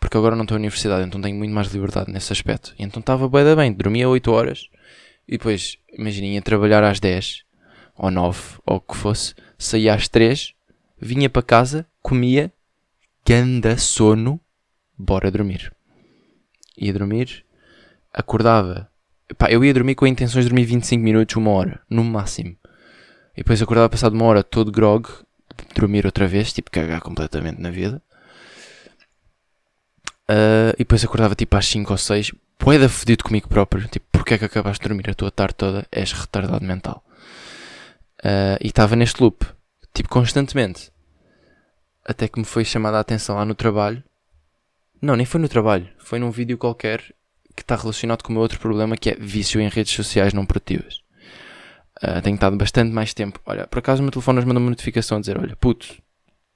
[0.00, 2.74] porque agora não estou na universidade, então tenho muito mais liberdade nesse aspecto.
[2.78, 4.68] E então estava bem, bem, dormia 8 horas
[5.26, 7.44] e depois, imaginem, ia trabalhar às 10
[7.96, 10.54] ou 9 ou o que fosse, saía às 3,
[11.00, 12.52] vinha para casa, comia,
[13.26, 14.40] ganda sono,
[14.96, 15.72] bora dormir.
[16.76, 17.44] Ia dormir,
[18.12, 18.90] acordava.
[19.48, 22.56] Eu ia dormir com a intenção de dormir 25 minutos, uma hora, no máximo.
[23.36, 25.08] E depois acordava passado uma hora todo grog,
[25.74, 28.00] dormir outra vez, tipo cagar completamente na vida.
[30.30, 34.34] Uh, e depois acordava tipo às 5 ou 6, poeda fodido comigo próprio, tipo, porque
[34.34, 35.86] é que acabaste de dormir a tua tarde toda?
[35.92, 37.04] És retardado mental.
[38.20, 39.44] Uh, e estava neste loop,
[39.92, 40.90] tipo, constantemente.
[42.04, 44.02] Até que me foi chamada a atenção lá no trabalho.
[45.00, 47.02] Não, nem foi no trabalho, foi num vídeo qualquer
[47.54, 50.46] que está relacionado com o meu outro problema que é vício em redes sociais não
[50.46, 51.03] produtivas.
[52.02, 53.40] Uh, tenho estado bastante mais tempo.
[53.46, 55.86] Olha, por acaso o meu telefone nos manda uma notificação a dizer: Olha, puto,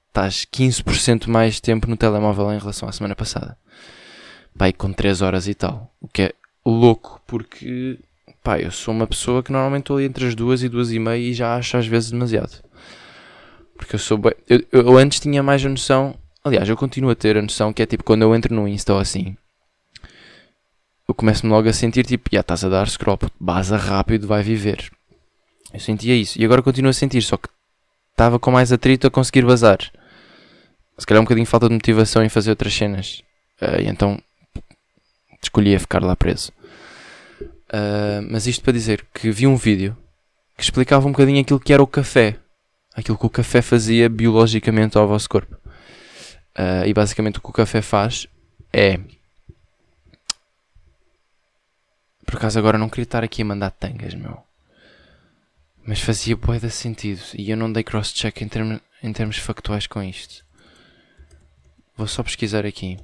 [0.09, 3.57] estás 15% mais tempo no telemóvel em relação à semana passada.
[4.57, 5.93] Pai, com 3 horas e tal.
[6.01, 6.33] O que é
[6.65, 7.97] louco, porque
[8.43, 10.99] pá, eu sou uma pessoa que normalmente estou ali entre as 2 e 2 e
[10.99, 12.61] meia e já acho às vezes demasiado.
[13.77, 14.33] Porque eu sou bem.
[14.47, 16.15] Eu, eu, antes tinha mais a noção.
[16.43, 18.93] Aliás, eu continuo a ter a noção que é tipo quando eu entro no Insta
[18.93, 19.37] ou assim.
[21.07, 24.91] Eu começo-me logo a sentir tipo, já estás a dar scroll, baza rápido, vai viver.
[25.73, 26.39] Eu sentia isso.
[26.39, 27.49] E agora continuo a sentir, só que
[28.11, 29.79] estava com mais atrito a conseguir vazar.
[30.97, 33.23] Se calhar um bocadinho falta de motivação em fazer outras cenas.
[33.61, 34.21] Uh, e então
[35.41, 36.51] escolhi ficar lá preso.
[37.69, 39.95] Uh, mas isto para dizer que vi um vídeo
[40.57, 42.37] que explicava um bocadinho aquilo que era o café
[42.99, 45.55] aquilo que o café fazia biologicamente ao vosso corpo.
[46.57, 48.27] Uh, e basicamente o que o café faz
[48.73, 48.99] é.
[52.25, 54.43] Por acaso agora não queria estar aqui a mandar tangas, meu.
[55.89, 57.19] Mas fazia de sentido.
[57.33, 60.45] E eu não dei cross-check em, term em termos factuais com isto.
[61.97, 62.99] Vou só pesquisar aqui.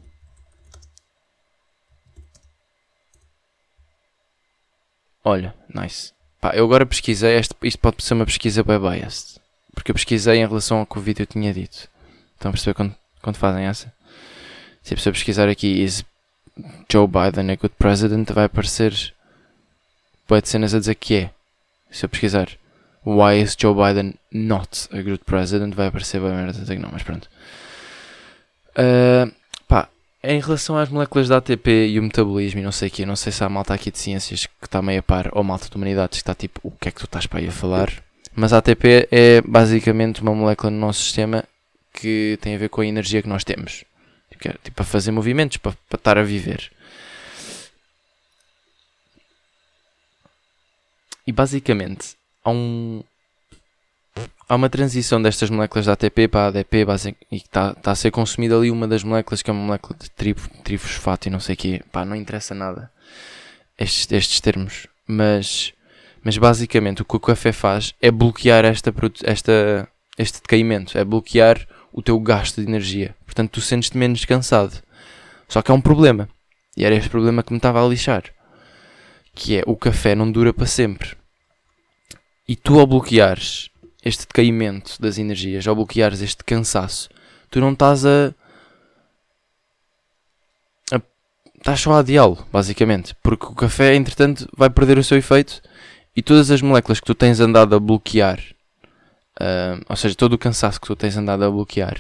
[5.24, 6.13] Olha, nice.
[6.39, 7.36] Pá, eu agora pesquisei.
[7.39, 9.39] Este, isto pode ser uma pesquisa bem biased.
[9.74, 11.89] Porque eu pesquisei em relação ao que o vídeo tinha dito.
[12.36, 13.91] Estão a perceber quando, quando fazem essa?
[14.84, 16.06] Se a pessoa pesquisar aqui is
[16.88, 19.12] Joe Biden a good president, vai aparecer
[20.28, 21.32] pode cenas a dizer que é.
[21.89, 22.48] Se eu pesquisar
[23.06, 26.82] why is Joe Biden not a good president, vai aparecer bem merda a dizer que
[26.82, 27.30] não, mas pronto.
[28.72, 29.32] Uh,
[29.68, 29.88] pá,
[30.24, 33.15] em relação às moléculas da ATP e o metabolismo e não sei o que, não
[33.15, 35.76] sei se há malta aqui de ciências que está meio a par ou malta de
[35.76, 38.04] humanidades que está tipo, o que é que tu estás para aí a falar?
[38.36, 41.46] Mas a ATP é basicamente uma molécula no nosso sistema
[41.94, 43.86] que tem a ver com a energia que nós temos.
[44.30, 46.70] Tipo, é, tipo para fazer movimentos, para, para estar a viver.
[51.26, 52.14] E basicamente
[52.45, 53.03] há um.
[54.47, 56.86] Há uma transição destas moléculas da ATP para a ADP
[57.31, 60.10] e está, está a ser consumida ali uma das moléculas que é uma molécula de
[60.12, 61.81] tri, trifosfato e não sei o quê.
[61.91, 62.91] Pá, não interessa nada
[63.77, 64.88] estes, estes termos.
[65.08, 65.73] Mas
[66.25, 68.91] mas basicamente o que o café faz é bloquear esta,
[69.23, 73.15] esta, este decaimento, é bloquear o teu gasto de energia.
[73.27, 74.81] Portanto, tu sentes-te menos cansado.
[75.47, 76.27] Só que há um problema.
[76.75, 78.23] E era este problema que me estava a lixar.
[79.36, 81.15] Que é o café não dura para sempre.
[82.47, 83.69] E tu ao bloqueares
[84.03, 87.10] este decaimento das energias, ao bloqueares este cansaço,
[87.49, 88.34] tu não estás a.
[91.58, 93.15] estás só a adiá-lo, basicamente.
[93.23, 95.62] Porque o café, entretanto, vai perder o seu efeito
[96.15, 98.39] e todas as moléculas que tu tens andado a bloquear,
[99.41, 101.99] uh, ou seja, todo o cansaço que tu tens andado a bloquear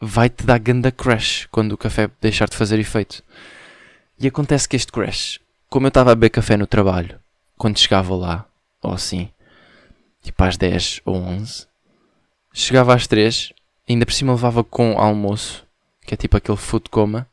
[0.00, 3.22] vai-te dar ganda crash quando o café deixar de fazer efeito.
[4.18, 7.18] E acontece que este crash, como eu estava a beber café no trabalho,
[7.56, 8.46] quando chegava lá,
[8.82, 9.28] ou assim,
[10.28, 11.66] tipo às 10 ou 11,
[12.52, 13.52] chegava às 3,
[13.88, 15.66] ainda por cima levava com almoço,
[16.06, 17.26] que é tipo aquele food coma,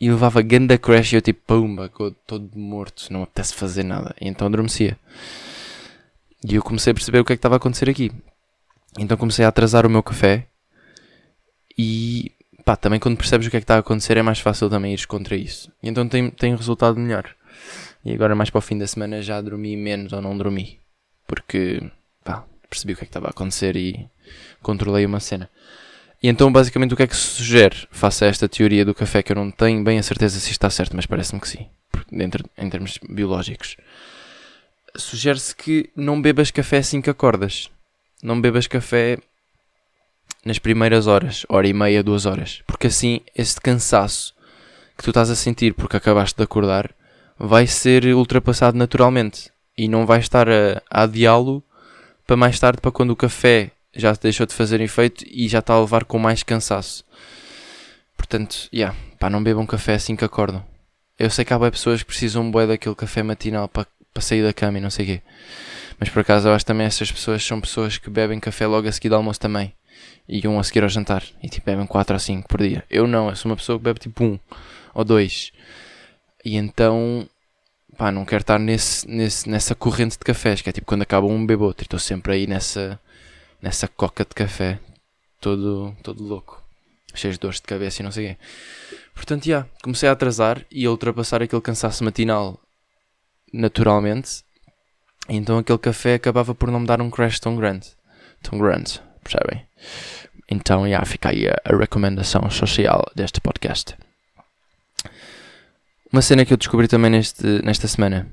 [0.00, 1.90] e levava ganda crash e eu tipo, pumba,
[2.26, 4.14] todo morto, não apetece fazer nada.
[4.20, 4.98] E então adormecia.
[6.44, 8.10] E eu comecei a perceber o que é que estava a acontecer aqui.
[8.98, 10.46] Então comecei a atrasar o meu café
[11.78, 12.32] e
[12.64, 14.92] pá, também quando percebes o que é que está a acontecer é mais fácil também
[14.92, 15.70] ires contra isso.
[15.82, 17.30] E então tem, tem resultado melhor.
[18.04, 20.80] E agora mais para o fim da semana já dormi menos ou não dormi.
[21.26, 21.80] Porque
[22.72, 24.08] percebi o que é que estava a acontecer e
[24.62, 25.48] controlei uma cena.
[26.22, 29.22] E então basicamente o que é que se sugere face a esta teoria do café
[29.22, 31.66] que eu não tenho bem a certeza se está certo, mas parece-me que sim,
[32.10, 33.76] dentro, em termos biológicos.
[34.96, 37.70] Sugere-se que não bebas café assim que acordas.
[38.22, 39.18] Não bebas café
[40.44, 42.62] nas primeiras horas, hora e meia, duas horas.
[42.66, 44.34] Porque assim, este cansaço
[44.96, 46.94] que tu estás a sentir porque acabaste de acordar
[47.38, 51.64] vai ser ultrapassado naturalmente e não vais estar a, a adiá-lo
[52.32, 55.74] para mais tarde, para quando o café já deixou de fazer efeito e já está
[55.74, 57.04] a levar com mais cansaço.
[58.16, 60.64] Portanto, yeah, pá, não bebam café assim que acordam.
[61.18, 64.50] Eu sei que há pessoas que precisam bué daquele café matinal para, para sair da
[64.50, 65.22] cama e não sei o quê.
[66.00, 68.92] Mas por acaso eu acho também essas pessoas são pessoas que bebem café logo a
[68.92, 69.74] seguir do almoço também
[70.26, 71.22] e um a seguir ao jantar.
[71.42, 72.82] E tipo, bebem 4 ou 5 por dia.
[72.88, 74.38] Eu não, eu sou uma pessoa que bebe tipo 1 um,
[74.94, 75.52] ou 2.
[76.46, 77.28] E então,
[77.96, 81.26] pá, não quero estar nesse, nesse, nessa corrente de cafés, que é tipo quando acaba
[81.26, 81.84] um bebo outro.
[81.84, 82.98] Estou sempre aí nessa,
[83.60, 84.78] nessa coca de café,
[85.40, 86.62] todo, todo louco,
[87.14, 88.36] cheio de dores de cabeça e não sei o quê.
[89.14, 92.58] Portanto, já, yeah, comecei a atrasar e a ultrapassar aquele cansaço matinal
[93.52, 94.42] naturalmente.
[95.28, 97.88] Então aquele café acabava por não me dar um crash tão grande.
[98.42, 99.64] Tão grande, percebem?
[100.48, 103.96] Então, já, fica aí a, a recomendação social deste podcast.
[106.12, 108.30] Uma cena que eu descobri também neste, nesta semana.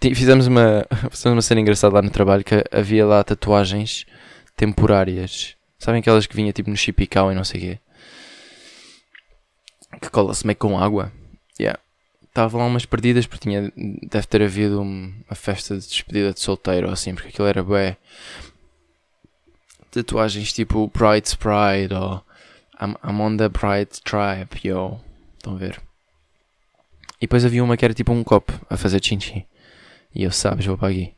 [0.00, 4.04] Fizemos uma, fizemos uma cena engraçada lá no trabalho que havia lá tatuagens
[4.56, 5.54] temporárias.
[5.78, 7.78] Sabem aquelas que vinha tipo no chipicau e não sei o quê?
[10.02, 11.12] Que cola-se meio com água.
[11.58, 11.78] Yeah.
[12.24, 16.88] Estavam lá umas perdidas porque tinha, deve ter havido uma festa de despedida de solteiro
[16.88, 17.96] ou assim, porque aquilo era bué
[19.90, 22.22] tatuagens tipo Bride's Pride ou
[22.80, 25.00] I'm, I'm on the Bride Tribe, yo.
[25.36, 25.87] Estão a ver?
[27.18, 29.44] E depois havia uma que era tipo um copo a fazer chin-chin.
[30.14, 31.12] E eu, sabes, vou para aqui.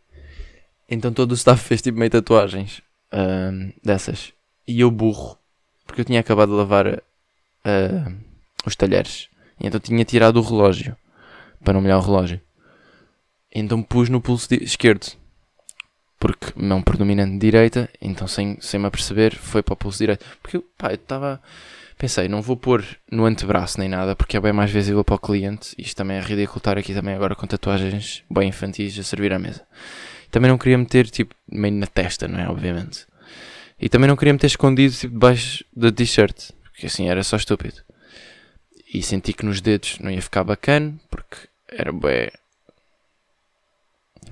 [0.88, 2.82] Então todo o staff fez tipo meio tatuagens
[3.12, 4.32] uh, dessas.
[4.66, 5.38] E eu burro,
[5.86, 8.14] porque eu tinha acabado de lavar uh,
[8.66, 9.28] os talheres.
[9.60, 10.96] E então tinha tirado o relógio
[11.62, 12.40] para não molhar o relógio.
[13.52, 15.20] Então pus no pulso esquerdo
[16.20, 20.24] porque mão predominante direita, então sem, sem me aperceber foi para o pulso direito.
[20.42, 21.40] Porque pá, eu estava.
[22.00, 22.82] Pensei, não vou pôr
[23.12, 25.74] no antebraço nem nada, porque é bem mais visível para o cliente.
[25.76, 29.66] Isto também é ridículo aqui também agora com tatuagens bem infantis a servir à mesa.
[30.30, 32.48] Também não queria meter tipo meio na testa, não é?
[32.48, 33.04] Obviamente.
[33.78, 37.82] E também não queria meter escondido tipo, debaixo da t-shirt, porque assim era só estúpido.
[38.94, 42.30] E senti que nos dedos não ia ficar bacana, porque era bem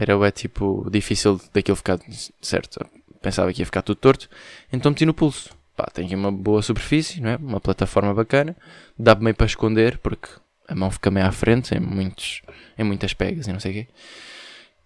[0.00, 1.98] era é tipo difícil daquilo ficar
[2.40, 2.80] certo.
[3.20, 4.26] Pensava que ia ficar tudo torto,
[4.72, 5.57] então meti no pulso.
[5.78, 7.36] Pá, tem aqui uma boa superfície, não é?
[7.36, 8.56] Uma plataforma bacana,
[8.98, 10.28] dá meio para esconder porque
[10.66, 12.42] a mão fica meio à frente em, muitos,
[12.76, 13.88] em muitas pegas e não sei o quê.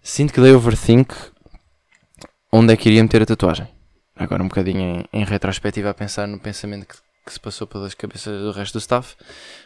[0.03, 1.15] Sinto que dei overthink
[2.53, 3.67] onde é que iria meter a tatuagem.
[4.15, 7.95] Agora um bocadinho em, em retrospectiva a pensar no pensamento que, que se passou pelas
[7.95, 9.17] cabeças do resto do staff,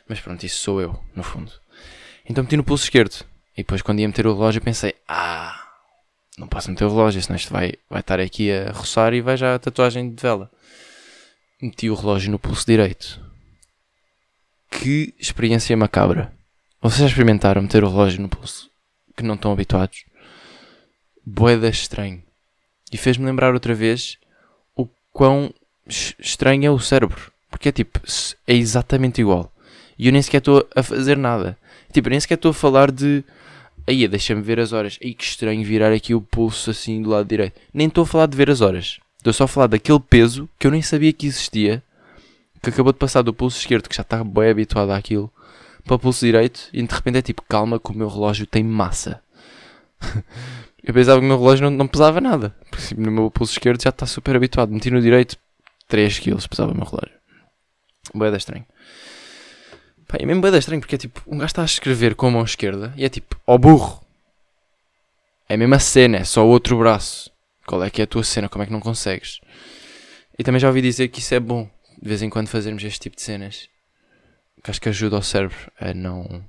[0.08, 1.50] mas pronto, isso sou eu, no fundo.
[2.24, 5.60] Então meti no pulso esquerdo e depois quando ia meter o relógio pensei, ah,
[6.38, 9.36] não posso meter o relógio, senão isto vai, vai estar aqui a roçar e vai
[9.36, 10.48] já a tatuagem de vela.
[11.60, 13.18] Meti o relógio no pulso direito.
[14.70, 16.30] Que experiência macabra.
[16.82, 18.70] Vocês já experimentaram meter o relógio no pulso
[19.16, 20.04] que não estão habituados?
[21.24, 22.22] Boeda estranho.
[22.92, 24.18] E fez-me lembrar outra vez
[24.76, 25.52] o quão
[25.88, 27.32] estranho é o cérebro.
[27.50, 28.00] Porque é tipo,
[28.46, 29.50] é exatamente igual.
[29.98, 31.56] E eu nem sequer estou a fazer nada.
[31.90, 33.24] Tipo, nem sequer estou a falar de
[33.88, 34.98] Aí, deixa-me ver as horas.
[35.02, 37.58] Aí que estranho virar aqui o pulso assim do lado direito.
[37.72, 38.98] Nem estou a falar de ver as horas.
[39.26, 41.82] Estou só a falar daquele peso que eu nem sabia que existia.
[42.62, 45.28] Que acabou de passar do pulso esquerdo, que já estava bem habituado àquilo,
[45.84, 46.68] para o pulso direito.
[46.72, 49.20] E de repente é tipo, calma, que o meu relógio tem massa.
[50.80, 52.54] eu pensava que o meu relógio não, não pesava nada.
[52.70, 54.70] Porque no meu pulso esquerdo já está super habituado.
[54.70, 55.36] Meti no direito
[55.88, 57.18] 3 kg pesava o meu relógio.
[58.14, 58.64] Boeda estranho.
[60.06, 62.30] Pá, é mesmo bem estranho porque é tipo, um gajo está a escrever com a
[62.30, 64.06] mão esquerda e é tipo, ó oh, burro.
[65.48, 67.34] É a mesma cena, é só o outro braço.
[67.66, 68.48] Qual é que é a tua cena?
[68.48, 69.40] Como é que não consegues?
[70.38, 71.68] E também já ouvi dizer que isso é bom.
[72.00, 73.68] de vez em quando fazermos este tipo de cenas.
[74.62, 76.44] Que acho que ajuda o cérebro a não,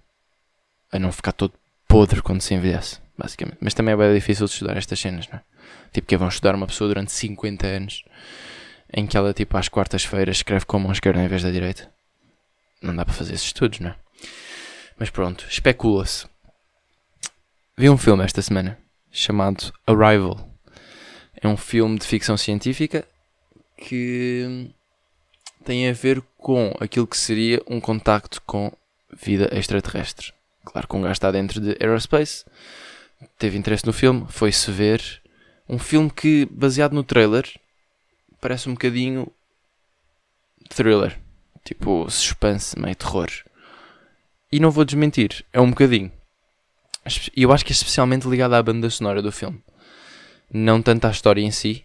[0.91, 1.53] a não ficar todo
[1.87, 3.57] podre quando se envelhece, basicamente.
[3.61, 5.41] Mas também é bem difícil de estudar estas cenas, não é?
[5.93, 8.03] Tipo, que vão estudar uma pessoa durante 50 anos
[8.93, 11.91] em que ela, tipo, às quartas-feiras escreve com a mão esquerda em vez da direita.
[12.81, 13.95] Não dá para fazer esses estudos, não é?
[14.97, 16.25] Mas pronto, especula-se.
[17.77, 18.77] Vi um filme esta semana
[19.11, 20.46] chamado Arrival.
[21.41, 23.07] É um filme de ficção científica
[23.77, 24.69] que
[25.63, 28.71] tem a ver com aquilo que seria um contacto com
[29.13, 30.33] vida extraterrestre.
[30.65, 32.45] Claro que um gajo está dentro de aerospace,
[33.37, 35.21] teve interesse no filme, foi-se ver.
[35.69, 37.45] Um filme que, baseado no trailer,
[38.39, 39.31] parece um bocadinho
[40.69, 41.17] thriller.
[41.63, 43.29] Tipo, suspense, meio terror.
[44.49, 46.11] E não vou desmentir, é um bocadinho.
[47.35, 49.61] E eu acho que é especialmente ligado à banda sonora do filme.
[50.51, 51.83] Não tanto à história em si.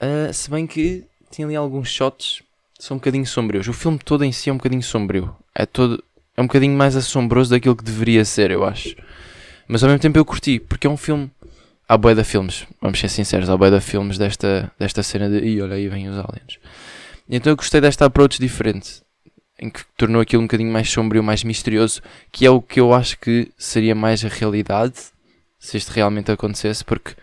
[0.00, 2.42] Uh, se bem que tem ali alguns shots
[2.78, 3.68] são um bocadinho sombrios.
[3.68, 5.34] O filme todo em si é um bocadinho sombrio.
[5.54, 6.02] É todo
[6.36, 8.96] é um bocadinho mais assombroso daquilo que deveria ser, eu acho.
[9.68, 11.30] Mas ao mesmo tempo eu curti, porque é um filme.
[11.88, 15.38] Há boia de filmes, vamos ser sinceros, há boia de filmes desta, desta cena de.
[15.46, 16.58] Ih, olha aí vêm os aliens.
[17.28, 19.02] Então eu gostei desta approach diferente,
[19.58, 22.00] em que tornou aquilo um bocadinho mais sombrio, mais misterioso,
[22.30, 24.94] que é o que eu acho que seria mais a realidade
[25.58, 27.14] se isto realmente acontecesse, porque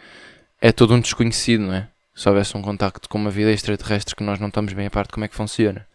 [0.61, 1.87] é todo um desconhecido, não é?
[2.15, 5.13] Se houvesse um contacto com uma vida extraterrestre que nós não estamos bem a parte
[5.13, 5.85] como é que funciona.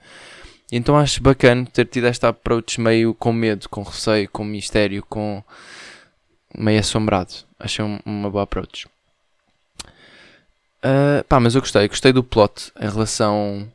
[0.72, 5.42] Então acho bacana ter tido esta approach meio com medo, com receio, com mistério, com
[6.56, 7.34] meio assombrado.
[7.58, 8.86] Achei uma boa approach.
[10.84, 13.70] Uh, pá, mas eu gostei, gostei do plot em relação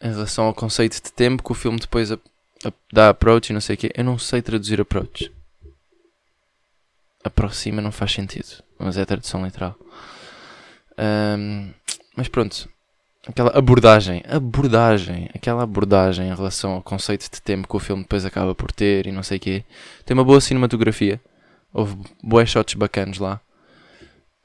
[0.00, 2.18] em relação ao conceito de tempo que o filme depois a,
[2.64, 3.90] a, dá approach e não sei o quê.
[3.94, 5.32] Eu não sei traduzir approach.
[7.26, 9.76] Aproxima não faz sentido, mas é a tradução literal.
[10.96, 11.72] Um,
[12.16, 12.68] mas pronto,
[13.26, 18.24] aquela abordagem, abordagem, aquela abordagem em relação ao conceito de tempo que o filme depois
[18.24, 19.64] acaba por ter e não sei o quê.
[20.04, 21.20] Tem uma boa cinematografia,
[21.72, 23.40] houve boas shots bacanas lá.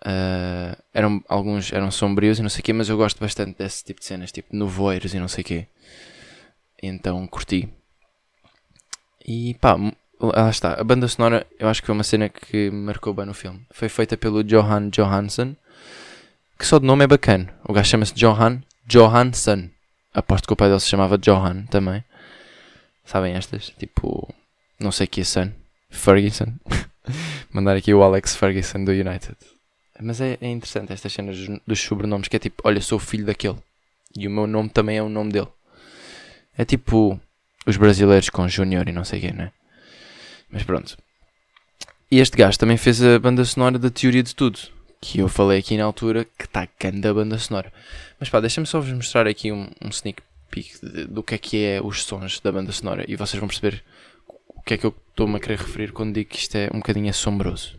[0.03, 3.83] Uh, eram, alguns eram sombrios e não sei o quê, mas eu gosto bastante desse
[3.83, 5.67] tipo de cenas, tipo nevoeiros e não sei o quê.
[6.81, 7.69] Então curti.
[9.23, 9.77] E pá,
[10.21, 10.73] lá está.
[10.73, 13.61] A banda sonora eu acho que foi uma cena que marcou bem no filme.
[13.71, 15.55] Foi feita pelo Johan Johansson,
[16.57, 17.53] que só de nome é bacana.
[17.63, 19.69] O gajo chama-se Johan Johansson.
[20.13, 22.03] Aposto que o pai dele se chamava Johan também.
[23.05, 23.71] Sabem estas?
[23.79, 24.33] Tipo,
[24.79, 25.51] não sei que é Sun.
[25.89, 26.53] Ferguson.
[27.51, 29.35] Mandar aqui o Alex Ferguson do United.
[29.99, 33.57] Mas é, é interessante estas cenas dos, sobrenomes, que é tipo, olha, sou filho daquele.
[34.17, 35.47] E o meu nome também é o nome dele.
[36.57, 37.19] É tipo
[37.65, 39.51] os brasileiros com Júnior e não sei quem, né?
[40.51, 40.97] Mas pronto.
[42.11, 44.59] E este gajo também fez a banda sonora da Teoria de Tudo.
[44.99, 47.71] Que eu falei aqui na altura que está canda a banda sonora.
[48.19, 50.21] Mas pá, deixa-me só vos mostrar aqui um, um sneak
[50.51, 50.77] peek
[51.07, 53.05] do que é que é os sons da banda sonora.
[53.07, 53.83] E vocês vão perceber
[54.49, 56.79] o que é que eu estou-me a querer referir quando digo que isto é um
[56.79, 57.75] bocadinho assombroso.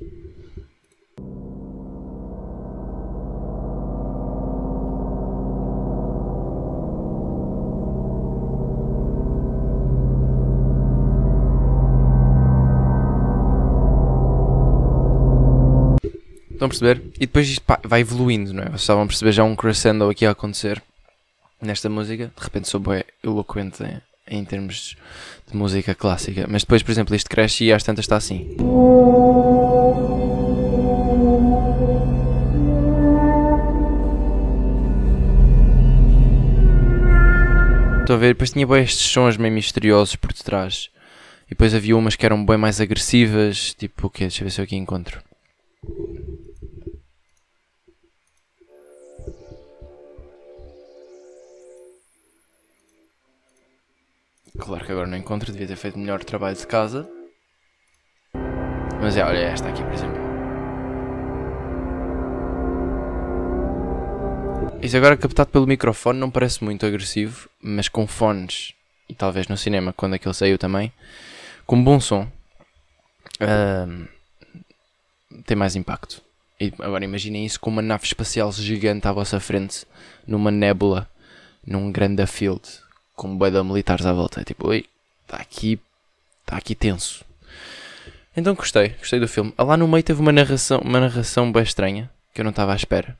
[16.63, 17.03] Estão a perceber?
[17.17, 18.67] E depois isto pá, vai evoluindo, não é?
[18.67, 20.81] Vocês estavam a perceber já um crescendo aqui a acontecer
[21.61, 22.31] nesta música.
[22.37, 24.97] De repente sou bem eloquente em, em termos
[25.51, 26.47] de música clássica.
[26.49, 28.55] Mas depois, por exemplo, isto cresce e às tantas está assim.
[38.03, 38.35] Estão a ver?
[38.35, 40.91] Depois tinha bem estes sons meio misteriosos por detrás.
[41.47, 43.75] E depois havia umas que eram bem mais agressivas.
[43.75, 44.27] Tipo o quê?
[44.27, 45.32] Deixa eu ver se eu aqui encontro.
[54.59, 57.09] Claro que agora não encontro, devia ter feito melhor trabalho de casa.
[59.01, 60.33] Mas é, olha esta aqui, por exemplo.
[64.83, 68.75] Isso agora captado pelo microfone não parece muito agressivo, mas com fones,
[69.09, 70.93] e talvez no cinema, quando aquele saiu também,
[71.65, 72.31] com bom som,
[73.41, 74.09] uh,
[75.47, 76.21] tem mais impacto.
[76.61, 79.87] E agora imaginem isso com uma nave espacial gigante à vossa frente,
[80.27, 81.09] numa nébula,
[81.65, 82.63] num grande field,
[83.23, 84.41] com um de militares à volta.
[84.41, 84.85] É tipo, oi,
[85.23, 85.79] está aqui,
[86.41, 87.25] está aqui tenso.
[88.37, 89.55] Então gostei, gostei do filme.
[89.57, 92.77] Lá no meio teve uma narração, uma narração bem estranha, que eu não estava à
[92.77, 93.17] espera.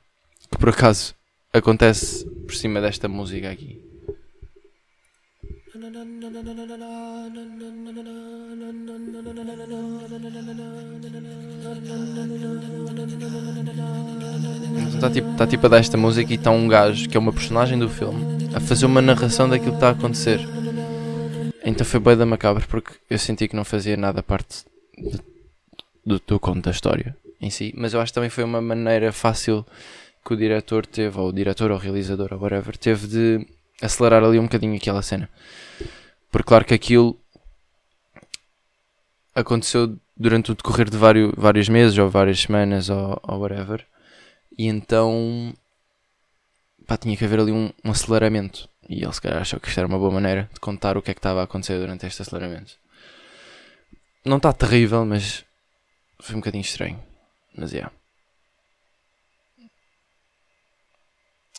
[0.51, 1.15] Que por acaso
[1.53, 3.81] acontece por cima desta música aqui.
[14.93, 17.33] Está tipo, tá, tipo a dar esta música e está um gajo que é uma
[17.33, 20.39] personagem do filme a fazer uma narração daquilo que está a acontecer.
[21.65, 24.65] Então foi bem da macabra porque eu senti que não fazia nada parte
[24.95, 25.19] de,
[26.05, 29.11] do, do conto da história em si, mas eu acho que também foi uma maneira
[29.11, 29.65] fácil
[30.23, 33.47] que o diretor teve, ou o diretor ou o realizador ou whatever, teve de
[33.83, 35.29] acelerar ali um bocadinho aquela cena.
[36.31, 37.19] Porque claro que aquilo
[39.35, 43.85] aconteceu durante o decorrer de vários, vários meses ou várias semanas ou, ou whatever.
[44.57, 45.53] E então
[46.87, 48.69] pá, tinha que haver ali um, um, aceleramento.
[48.89, 51.11] E ele se calhar achou que isto era uma boa maneira de contar o que
[51.11, 52.73] é que estava a acontecer durante este aceleramento.
[54.25, 55.43] Não está terrível, mas
[56.19, 56.99] foi um bocadinho estranho.
[57.55, 57.77] Mas é.
[57.77, 58.02] Yeah.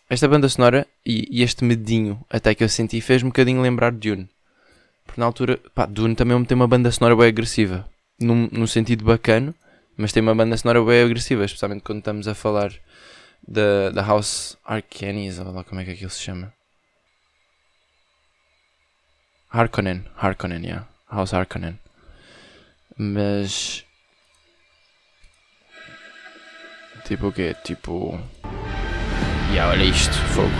[0.08, 3.92] Esta banda sonora e, e, este medinho até que eu senti fez um bocadinho lembrar
[3.92, 4.28] Dune.
[5.04, 7.88] Porque na altura, pá, Dune também tem uma banda sonora bem agressiva.
[8.20, 9.54] Num, num sentido bacana,
[9.96, 12.72] mas tem uma banda sonora bem agressiva, especialmente quando estamos a falar
[13.46, 16.52] da, da House Arcanis, ou lá como é que aquilo se chama.
[19.50, 20.88] Harkonnen, Harkonnen, yeah.
[21.10, 21.78] House Harkonnen.
[22.96, 23.84] Mas.
[27.04, 27.54] Tipo o quê?
[27.62, 28.20] Tipo.
[29.54, 30.50] Yeah, olha isto, fogo.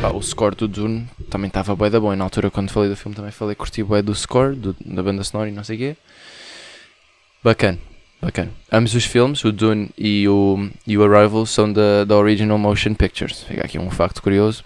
[0.00, 2.12] Pá, o score do Dune também estava bué da bom.
[2.12, 5.00] E na altura, quando falei do filme, também falei curti bué do score, do, da
[5.00, 5.96] banda sonora e não sei o quê.
[7.40, 7.78] Bacana,
[8.20, 8.50] bacana.
[8.72, 12.94] Ambos os filmes, o Dune e o, e o Arrival, são da, da Original Motion
[12.94, 13.44] Pictures.
[13.44, 14.64] Fica aqui um facto curioso.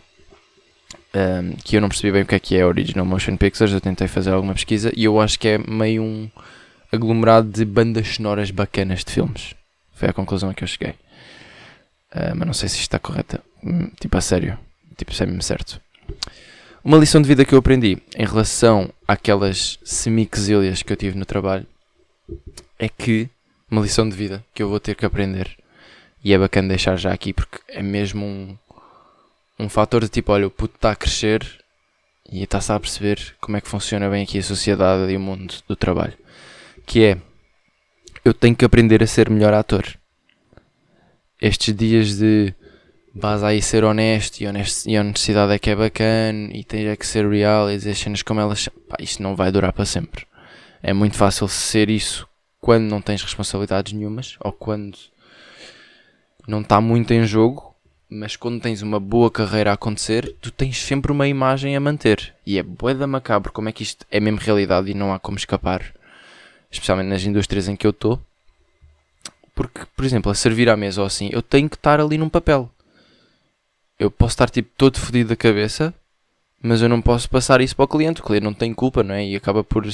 [1.14, 3.74] Um, que eu não percebi bem o que é que é Original Motion Pictures.
[3.74, 6.30] Eu tentei fazer alguma pesquisa e eu acho que é meio um
[6.92, 9.54] aglomerado de bandas sonoras bacanas de filmes.
[9.94, 10.94] Foi a conclusão a que eu cheguei.
[12.12, 13.42] Uh, mas não sei se isto está correta.
[13.62, 14.58] Hum, tipo, a sério.
[14.96, 15.80] Tipo, isso é mesmo certo.
[16.84, 21.26] Uma lição de vida que eu aprendi em relação àquelas semi-quesilhas que eu tive no
[21.26, 21.66] trabalho
[22.78, 23.28] é que,
[23.70, 25.56] uma lição de vida que eu vou ter que aprender,
[26.22, 28.56] e é bacana deixar já aqui porque é mesmo um,
[29.58, 31.44] um fator de tipo, olha, o puto está a crescer
[32.30, 35.54] e está-se a perceber como é que funciona bem aqui a sociedade e o mundo
[35.68, 36.14] do trabalho.
[36.86, 37.18] Que é,
[38.24, 39.84] eu tenho que aprender a ser melhor ator.
[41.40, 42.54] Estes dias de
[43.14, 46.96] vais aí ser honesto e, honesto, e honestidade é que é bacana e tens é
[46.96, 48.68] que ser real e dizer cenas como elas.
[48.88, 50.26] Pá, isto não vai durar para sempre.
[50.82, 52.28] É muito fácil ser isso
[52.60, 54.96] quando não tens responsabilidades nenhumas ou quando
[56.46, 57.74] não está muito em jogo,
[58.08, 62.34] mas quando tens uma boa carreira a acontecer, tu tens sempre uma imagem a manter.
[62.46, 65.38] E é boeda macabro como é que isto é mesmo realidade e não há como
[65.38, 65.92] escapar,
[66.76, 68.20] especialmente nas indústrias em que eu estou.
[69.54, 72.28] Porque, por exemplo, a servir à mesa ou assim, eu tenho que estar ali num
[72.28, 72.70] papel
[73.98, 75.94] eu posso estar tipo todo fodido da cabeça,
[76.62, 78.20] mas eu não posso passar isso para o cliente.
[78.20, 79.24] O cliente não tem culpa, não é?
[79.26, 79.86] E acaba por,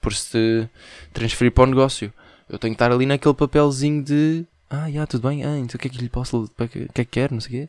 [0.00, 0.68] por se
[1.12, 2.12] transferir para o negócio.
[2.48, 5.78] Eu tenho que estar ali naquele papelzinho de ah, já, tudo bem, ah, então o
[5.78, 7.68] que é que lhe posso, o que é que quer, não sei o quê.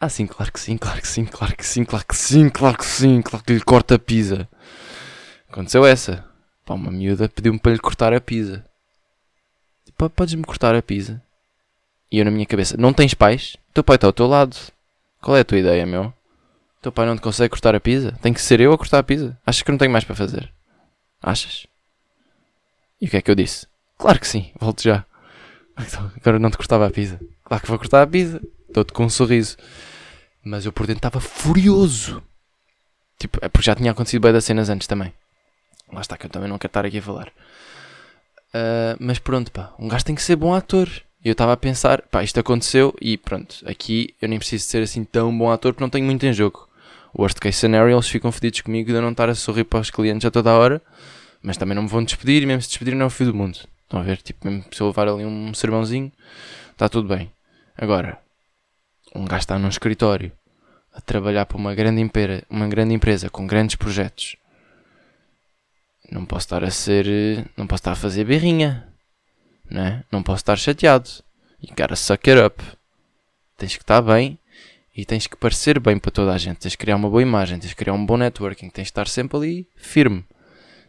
[0.00, 2.78] Ah, sim, claro que sim, claro que sim, claro que sim, claro que sim, claro
[2.78, 4.48] que sim, claro que lhe corta a pizza.
[5.50, 6.24] Aconteceu essa.
[6.64, 8.64] Pá, uma miúda pediu-me para lhe cortar a pizza.
[9.84, 11.22] Tipo, podes-me cortar a pizza?
[12.10, 13.56] E eu na minha cabeça, não tens pais?
[13.72, 14.56] Teu pai está ao teu lado.
[15.20, 16.12] Qual é a tua ideia, meu?
[16.82, 18.12] Teu pai não te consegue cortar a pizza?
[18.22, 19.38] Tem que ser eu a cortar a pizza?
[19.44, 20.52] Achas que não tenho mais para fazer?
[21.22, 21.66] Achas?
[23.00, 23.66] E o que é que eu disse?
[23.98, 25.04] Claro que sim, volto já.
[26.16, 27.20] Agora não te cortava a pizza.
[27.44, 28.40] Claro que vou cortar a pizza.
[28.66, 29.56] Estou-te com um sorriso.
[30.42, 32.22] Mas eu por dentro estava furioso.
[33.18, 35.12] Tipo, é porque já tinha acontecido bem das cenas antes também.
[35.92, 37.28] Lá está que eu também não quero estar aqui a falar.
[38.48, 39.72] Uh, mas pronto, pá.
[39.78, 40.88] Um gajo tem que ser bom ator.
[41.24, 45.04] Eu estava a pensar, pá, isto aconteceu e pronto, aqui eu nem preciso ser assim
[45.04, 46.66] tão bom ator porque não tenho muito em jogo.
[47.14, 49.90] Worst case scenario, eles ficam fedidos comigo de eu não estar a sorrir para os
[49.90, 50.80] clientes a toda a hora,
[51.42, 53.34] mas também não me vão despedir e mesmo se despedir não é o fim do
[53.34, 53.58] mundo.
[53.82, 54.22] Estão a ver?
[54.22, 56.10] Tipo, mesmo se eu levar ali um sermãozinho,
[56.72, 57.30] está tudo bem.
[57.76, 58.18] Agora,
[59.14, 60.32] um gajo está num escritório
[60.94, 64.36] a trabalhar para uma grande, impera, uma grande empresa com grandes projetos.
[66.10, 67.06] Não posso estar a ser.
[67.56, 68.90] Não posso estar a fazer berrinha
[69.70, 70.04] né?
[70.10, 71.08] Não posso estar chateado.
[71.62, 72.62] You gotta suck it up.
[73.56, 74.38] Tens que estar bem
[74.96, 76.58] e tens que parecer bem para toda a gente.
[76.58, 79.06] Tens que criar uma boa imagem, tens que criar um bom networking, tens que estar
[79.06, 80.24] sempre ali firme.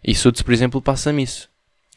[0.03, 1.49] E Suits, por exemplo, passa-me isso.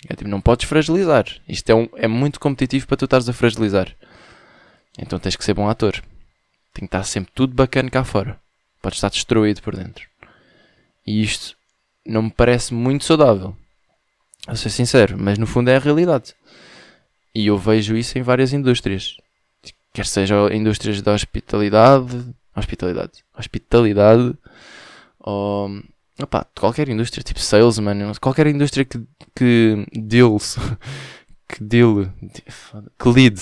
[0.09, 1.25] É tipo, não podes fragilizar.
[1.49, 3.95] Isto é, um, é muito competitivo para tu estares a fragilizar.
[4.99, 6.03] Então tens que ser bom ator.
[6.75, 8.39] Tem que estar sempre tudo bacana cá fora.
[8.83, 10.07] Podes estar destruído por dentro.
[11.07, 11.57] E isto
[12.07, 13.57] não me parece muito saudável.
[14.46, 16.34] A ser sincero, mas no fundo é a realidade.
[17.34, 19.16] E eu vejo isso em várias indústrias.
[19.92, 24.34] Quer seja indústrias da hospitalidade, hospitalidade, hospitalidade,
[25.18, 25.82] ou
[26.20, 29.00] opá, qualquer indústria, tipo salesman, qualquer indústria que,
[29.34, 30.57] que deals,
[31.48, 32.12] que deal,
[32.98, 33.40] que lead.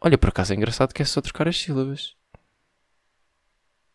[0.00, 2.14] Olha, por acaso é engraçado que é só trocar as sílabas.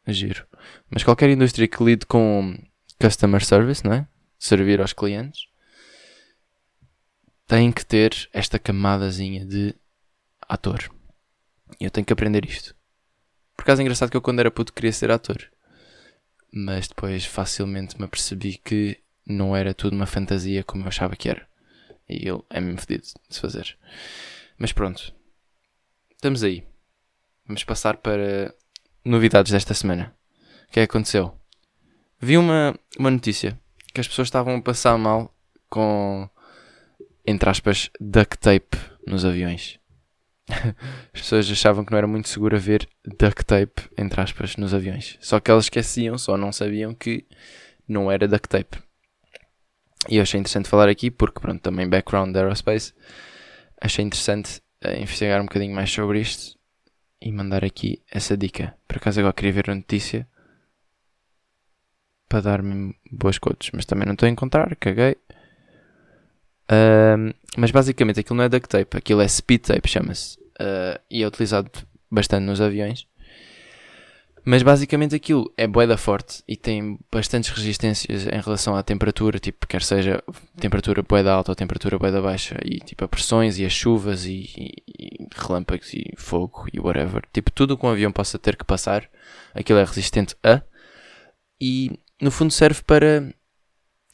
[0.07, 0.45] Giro.
[0.89, 2.57] Mas qualquer indústria que lide com
[2.99, 4.07] customer service, não é?
[4.37, 5.47] Servir aos clientes,
[7.47, 9.73] tem que ter esta camadazinha de
[10.47, 10.91] ator.
[11.79, 12.75] E eu tenho que aprender isto.
[13.55, 15.37] Por acaso é engraçado que eu quando era puto queria ser ator.
[16.53, 21.29] Mas depois facilmente me apercebi que não era tudo uma fantasia como eu achava que
[21.29, 21.47] era.
[22.07, 23.77] E ele é mesmo fedido de se fazer.
[24.57, 25.13] Mas pronto.
[26.11, 26.63] Estamos aí.
[27.45, 28.53] Vamos passar para
[29.03, 30.15] novidades desta semana.
[30.67, 31.37] O que é que aconteceu?
[32.19, 33.59] Vi uma, uma notícia
[33.93, 35.33] que as pessoas estavam a passar mal
[35.69, 36.27] com,
[37.25, 39.79] entre aspas, duct tape nos aviões.
[41.13, 45.17] As pessoas achavam que não era muito seguro haver duct tape, entre aspas, nos aviões.
[45.19, 47.25] Só que elas esqueciam, só não sabiam que
[47.87, 48.77] não era duct tape.
[50.09, 52.93] E eu achei interessante falar aqui, porque, pronto, também background de aerospace.
[53.81, 56.57] Achei interessante uh, investigar um bocadinho mais sobre isto
[57.21, 58.75] e mandar aqui essa dica.
[58.87, 60.27] Por acaso agora queria ver a notícia
[62.27, 65.17] para dar-me boas cotas, mas também não estou a encontrar, caguei.
[66.69, 70.37] Uh, mas basicamente aquilo não é duct tape, aquilo é speed tape, chama-se.
[70.59, 71.71] Uh, e é utilizado
[72.11, 73.07] bastante nos aviões.
[74.49, 79.67] Mas basicamente aquilo é boeda forte e tem bastantes resistências em relação à temperatura, tipo,
[79.67, 80.23] quer seja
[80.57, 84.49] temperatura boeda alta ou temperatura boeda baixa, e tipo a pressões e as chuvas e,
[84.57, 87.23] e, e relâmpagos e fogo e whatever.
[87.33, 89.09] Tipo, tudo que um avião possa ter que passar,
[89.53, 90.61] aquilo é resistente a.
[91.59, 93.23] E no fundo serve para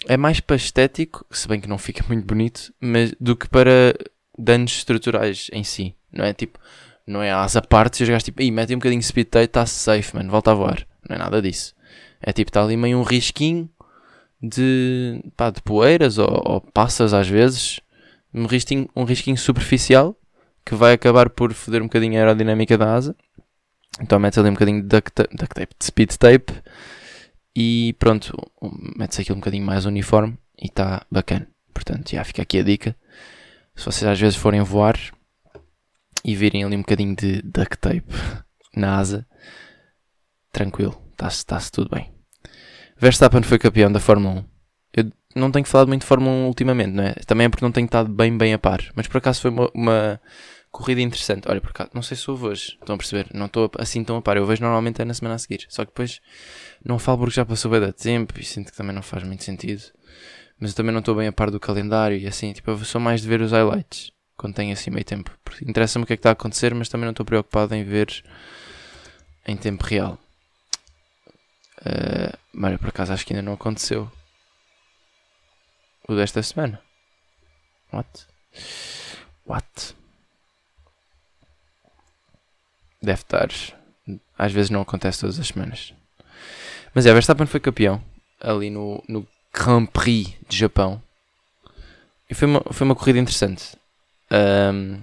[0.08, 3.96] é mais para estético, se bem que não fica muito bonito, mas do que para
[4.38, 5.96] danos estruturais em si.
[6.12, 6.60] Não é tipo,
[7.06, 9.46] não é asa parte e os gajos tipo, Ih, mete um bocadinho de speed tape,
[9.46, 10.86] está safe, mano, volta a voar.
[11.08, 11.74] Não é nada disso.
[12.22, 13.70] É tipo, está ali meio um risquinho
[14.42, 17.80] de, pá, de poeiras ou, ou passas às vezes.
[18.34, 20.18] Um risquinho, um risquinho superficial
[20.66, 23.16] que vai acabar por foder um bocadinho a aerodinâmica da asa.
[24.02, 26.54] Então metes ali um bocadinho de duct duct tape de speed tape
[27.56, 28.36] e pronto,
[28.98, 31.48] mete-se aquilo um bocadinho mais uniforme e está bacana.
[31.74, 32.96] Portanto, já fica aqui a dica.
[33.76, 34.98] Se vocês às vezes forem voar
[36.24, 38.04] e virem ali um bocadinho de duct tape
[38.76, 39.28] na asa,
[40.52, 42.12] tranquilo, está-se tá tudo bem.
[42.98, 44.46] Verstappen foi campeão da Fórmula 1.
[44.96, 47.14] Eu não tenho falado muito de Fórmula 1 ultimamente, não é?
[47.26, 48.82] Também é porque não tenho estado bem, bem a par.
[48.96, 50.22] Mas por acaso foi uma, uma
[50.74, 51.48] corrida interessante.
[51.48, 53.28] Olha, por acaso, não sei se houve hoje, estão a perceber?
[53.32, 54.36] Não estou assim tão a par.
[54.36, 55.66] Eu vejo normalmente é na semana a seguir.
[55.70, 56.20] Só que depois
[56.84, 59.44] não falo porque já passou bem da tempo e sinto que também não faz muito
[59.44, 59.84] sentido.
[60.60, 63.00] Mas eu também não estou bem a par do calendário e assim, tipo, eu sou
[63.00, 65.32] mais de ver os highlights quando tenho assim meio tempo.
[65.62, 68.24] Interessa-me o que é que está a acontecer, mas também não estou preocupado em ver
[69.46, 70.18] em tempo real.
[71.82, 74.12] Uh, mas por acaso acho que ainda não aconteceu.
[76.08, 76.82] O desta semana.
[77.92, 78.26] What?
[79.46, 80.03] What?
[83.04, 83.50] Deve estar.
[84.38, 85.94] Às vezes não acontece todas as semanas.
[86.94, 88.02] Mas é, Verstappen foi campeão
[88.40, 91.02] ali no, no Grand Prix de Japão.
[92.30, 93.76] E foi uma, foi uma corrida interessante.
[94.32, 95.02] Um,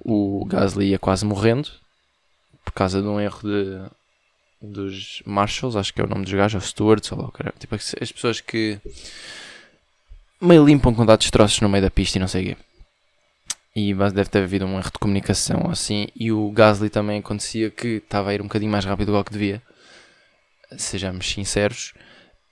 [0.00, 1.70] o Gasly ia quase morrendo
[2.64, 3.90] por causa de um erro de,
[4.60, 8.12] dos Marshals, acho que é o nome dos gajos, ou Stewards, ou lá, tipo, as
[8.12, 8.78] pessoas que
[10.40, 12.62] meio limpam com dados troços no meio da pista e não sei o quê
[13.74, 16.06] e deve ter havido um erro de comunicação assim.
[16.14, 19.32] E o Gasly também acontecia que estava a ir um bocadinho mais rápido do que
[19.32, 19.60] devia,
[20.76, 21.92] sejamos sinceros,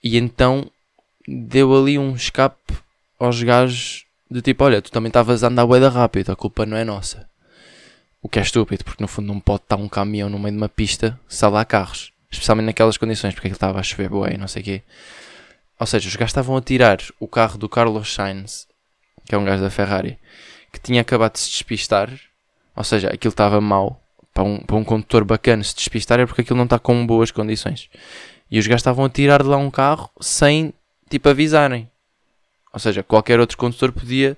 [0.03, 0.69] e então
[1.27, 2.73] deu ali um escape
[3.17, 6.75] aos gajos de tipo: Olha, tu também estavas a andar bué rápido, a culpa não
[6.75, 7.27] é nossa.
[8.21, 10.57] O que é estúpido, porque no fundo não pode estar um caminhão no meio de
[10.57, 14.47] uma pista se há carros, especialmente naquelas condições, porque ele estava a chover bué, não
[14.47, 14.81] sei o quê.
[15.79, 18.67] Ou seja, os gajos estavam a tirar o carro do Carlos Sainz,
[19.25, 20.17] que é um gajo da Ferrari,
[20.73, 22.09] que tinha acabado de se despistar,
[22.75, 24.03] ou seja, aquilo estava mal
[24.33, 27.29] para um, para um condutor bacana se despistar é porque aquilo não está com boas
[27.29, 27.89] condições.
[28.49, 30.73] E os gajos estavam a tirar de lá um carro sem
[31.09, 31.89] tipo avisarem.
[32.73, 34.35] Ou seja, qualquer outro condutor podia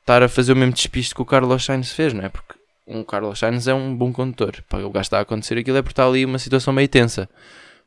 [0.00, 2.28] estar a fazer o mesmo despiste que o Carlos Sainz fez, não é?
[2.28, 2.54] Porque
[2.86, 4.64] um Carlos Sainz é um bom condutor.
[4.68, 7.28] Para o gajo estar a acontecer aquilo é porque está ali uma situação meio tensa.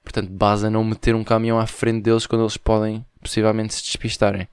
[0.01, 3.83] Portanto, base a não meter um caminhão à frente deles quando eles podem possivelmente se
[3.83, 4.47] despistarem.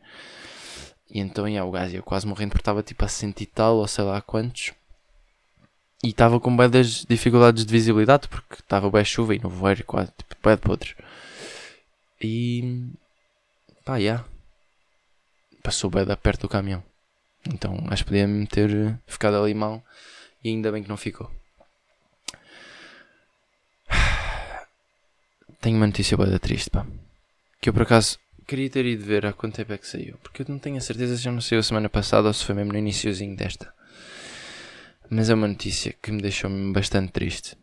[1.10, 3.76] E então, yeah, o gajo ia quase morrendo porque estava tipo a 100 e tal,
[3.76, 4.72] ou sei lá quantos.
[6.02, 9.84] E estava com bem das dificuldades de visibilidade porque estava bem chuva e no voeiro
[9.84, 10.94] quase, tipo, bem de podres.
[12.20, 12.90] E.
[13.84, 14.24] pá, yeah.
[15.62, 16.82] Passou bem da perto do caminhão.
[17.48, 19.82] Então acho que podia-me ter ficado ali mal
[20.42, 21.30] e ainda bem que não ficou.
[25.60, 26.86] Tenho uma notícia boa triste, pá.
[27.60, 30.42] que eu por acaso queria ter ido ver há quanto tempo é que saiu, porque
[30.42, 32.54] eu não tenho a certeza se já não saiu a semana passada ou se foi
[32.54, 33.74] mesmo no iníciozinho desta.
[35.10, 37.56] Mas é uma notícia que me deixou bastante triste,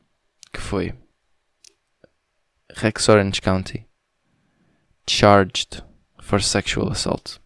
[0.52, 0.94] que foi
[2.72, 3.86] Rex Orange County
[5.08, 5.84] charged
[6.22, 7.40] for sexual assault.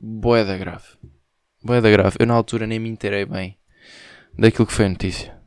[0.00, 0.96] Boeda grave.
[1.62, 2.16] Boeda grave.
[2.18, 3.58] Eu na altura nem me inteirei bem
[4.38, 5.38] daquilo que foi a notícia.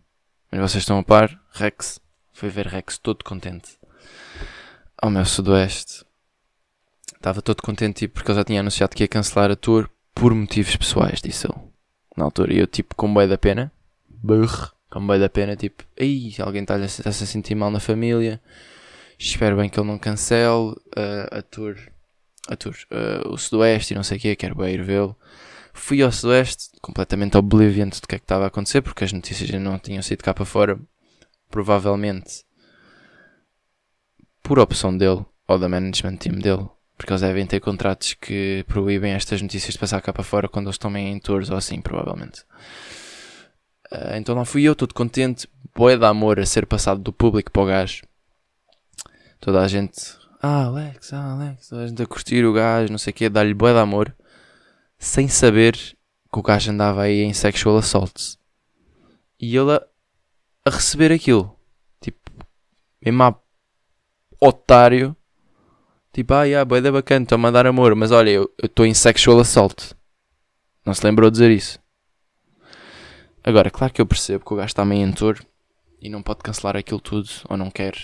[0.52, 2.00] Mas vocês estão a par, Rex.
[2.32, 3.80] Foi ver Rex todo contente.
[5.04, 6.06] Ao meu sudoeste.
[7.14, 10.78] Estava todo contente porque ele já tinha anunciado que ia cancelar a tour por motivos
[10.78, 11.60] pessoais, disse ele.
[12.16, 12.54] Na altura.
[12.54, 13.70] E eu tipo com boi da pena.
[14.08, 14.72] Burr.
[14.90, 18.42] Com boi da pena, tipo, ei, alguém está-se a sentir mal na família.
[19.20, 21.76] Espero bem que ele não cancele uh, a tour.
[22.48, 22.74] A tour.
[22.90, 25.18] Uh, o sudoeste e não sei o que, quero bem ir vê-lo.
[25.74, 29.50] Fui ao Sudoeste, completamente oblivion do que é que estava a acontecer, porque as notícias
[29.50, 30.80] ainda não tinham sido cá para fora.
[31.50, 32.46] Provavelmente
[34.44, 36.68] por opção dele, ou da management team dele,
[36.98, 40.66] porque eles devem ter contratos que proíbem estas notícias de passar cá para fora quando
[40.68, 42.42] eles estão em tours ou assim, provavelmente.
[43.92, 47.52] Uh, então lá fui eu, todo contente, boé de amor a ser passado do público
[47.52, 48.04] para o gajo.
[49.40, 50.00] Toda a gente,
[50.42, 53.30] ah Alex, ah Alex, toda a gente a curtir o gajo, não sei o que,
[53.30, 54.14] dar-lhe boé de amor
[55.04, 58.40] sem saber que o gajo andava aí em sexual assaults.
[59.40, 59.86] E ele a,
[60.66, 61.56] a receber aquilo.
[62.00, 62.32] Tipo,
[63.04, 63.43] mesmo a
[64.46, 65.16] otário.
[66.12, 69.40] Tipo, ah, yeah, boeda bacana, estou a mandar amor, mas olha, eu estou em sexual
[69.40, 69.96] assault.
[70.86, 71.80] Não se lembrou de dizer isso.
[73.44, 75.40] Agora, claro que eu percebo que o gajo está meio em tour
[76.02, 77.96] e não pode cancelar aquilo tudo, ou não quer.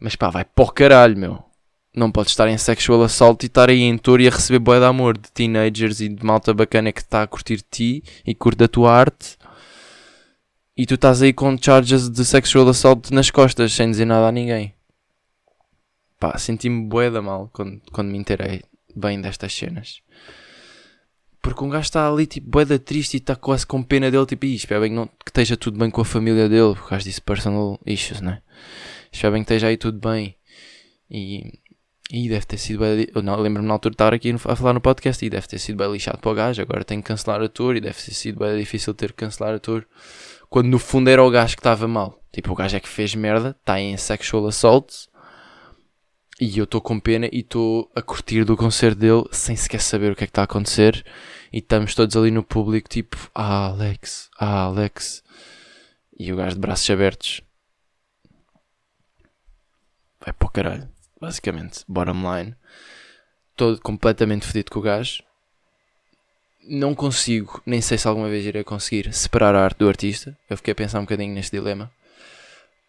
[0.00, 1.52] Mas pá, vai para o caralho, meu
[1.94, 4.80] não podes estar em sexual assault e estar aí em tour e a receber boia
[4.80, 8.64] de amor de teenagers e de malta bacana que está a curtir ti e curte
[8.64, 9.36] a tua arte
[10.76, 14.32] e tu estás aí com charges de sexual assault nas costas sem dizer nada a
[14.32, 14.74] ninguém.
[16.22, 18.62] Pá, senti-me bué da mal quando, quando me inteirei
[18.94, 20.02] bem destas cenas.
[21.40, 24.24] Porque um gajo está ali tipo bué da triste e está quase com pena dele,
[24.24, 26.90] tipo, espero bem que, não, que esteja tudo bem com a família dele, porque o
[26.90, 28.40] gajo disse personal issues, né?
[29.10, 30.36] Espero bem que esteja aí tudo bem.
[31.10, 31.58] E
[32.08, 33.08] e deve ter sido bem.
[33.12, 35.78] Eu lembro-me na altura de estar aqui a falar no podcast e deve ter sido
[35.78, 36.62] bem lixado para o gajo.
[36.62, 39.54] Agora tem que cancelar a tour e deve ter sido bem difícil ter que cancelar
[39.54, 39.84] a tour.
[40.48, 42.22] Quando no fundo era o gajo que estava mal.
[42.30, 45.08] Tipo, o gajo é que fez merda, está em sexual assault.
[46.44, 50.10] E eu estou com pena e estou a curtir do concerto dele sem sequer saber
[50.10, 51.06] o que é que está a acontecer.
[51.52, 55.22] E estamos todos ali no público, tipo, ah, Alex, ah, Alex.
[56.18, 57.42] E o gajo de braços abertos.
[60.20, 60.88] Vai para o caralho
[61.20, 62.56] basicamente, bottom line.
[63.54, 65.22] Todo completamente fedido com o gajo.
[66.64, 70.36] Não consigo, nem sei se alguma vez irei conseguir, separar a arte do artista.
[70.50, 71.88] Eu fiquei a pensar um bocadinho neste dilema.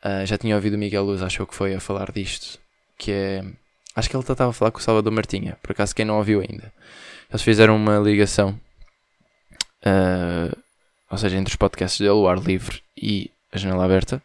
[0.04, 2.63] Uh, já tinha ouvido o Miguel Luz, achou que foi a falar disto.
[3.04, 3.44] Que é.
[3.98, 6.40] Acho que ele estava a falar com o Salvador Martinha, por acaso quem não ouviu
[6.40, 6.72] ainda.
[7.30, 8.58] Eles fizeram uma ligação,
[9.86, 10.58] uh,
[11.12, 14.24] ou seja, entre os podcasts dele, o Ar Livre e a Janela Aberta,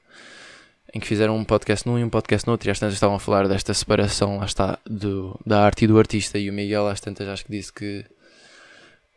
[0.95, 3.17] em que fizeram um podcast num e um podcast no outro, e às tantas estavam
[3.17, 6.87] a falar desta separação, lá está, do, da arte e do artista, e o Miguel
[6.87, 8.07] às tantas acho que disse que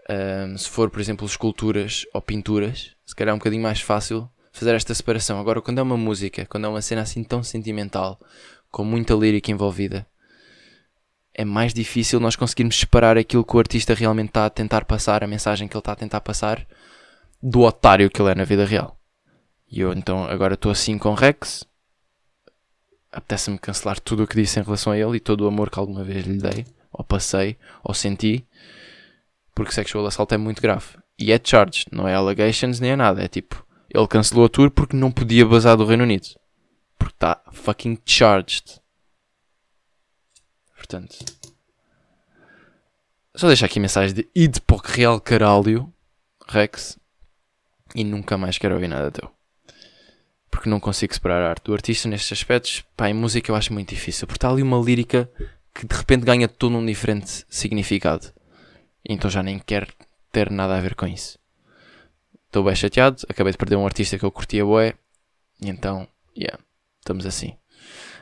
[0.09, 4.27] um, se for, por exemplo, esculturas ou pinturas, se calhar é um bocadinho mais fácil
[4.51, 5.39] fazer esta separação.
[5.39, 8.19] Agora, quando é uma música, quando é uma cena assim tão sentimental,
[8.71, 10.07] com muita lírica envolvida,
[11.33, 15.23] é mais difícil nós conseguirmos separar aquilo que o artista realmente está a tentar passar,
[15.23, 16.65] a mensagem que ele está a tentar passar,
[17.41, 18.97] do otário que ele é na vida real.
[19.69, 21.65] E eu então agora estou assim com Rex.
[23.11, 25.79] Apetece-me cancelar tudo o que disse em relação a ele e todo o amor que
[25.79, 28.45] alguma vez lhe dei, ou passei, ou senti,
[29.53, 30.97] porque sexual assault é muito grave.
[31.19, 33.23] E é charged, não é allegations nem é nada.
[33.23, 36.27] É tipo, ele cancelou a tour porque não podia basar do Reino Unido.
[37.01, 38.79] Porque está fucking charged.
[40.75, 41.17] Portanto,
[43.35, 45.91] só deixar aqui mensagem de id para real caralho,
[46.47, 46.99] Rex,
[47.95, 49.31] e nunca mais quero ouvir nada teu
[50.51, 52.83] porque não consigo separar a arte do artista nestes aspectos.
[52.95, 55.27] Pá, em música eu acho muito difícil, porque está ali uma lírica
[55.73, 58.31] que de repente ganha todo um diferente significado.
[59.03, 59.87] Então já nem quero
[60.31, 61.39] ter nada a ver com isso.
[62.45, 64.93] Estou bem chateado, acabei de perder um artista que eu curtia boé,
[65.61, 66.59] então, yeah,
[67.01, 67.57] estamos assim,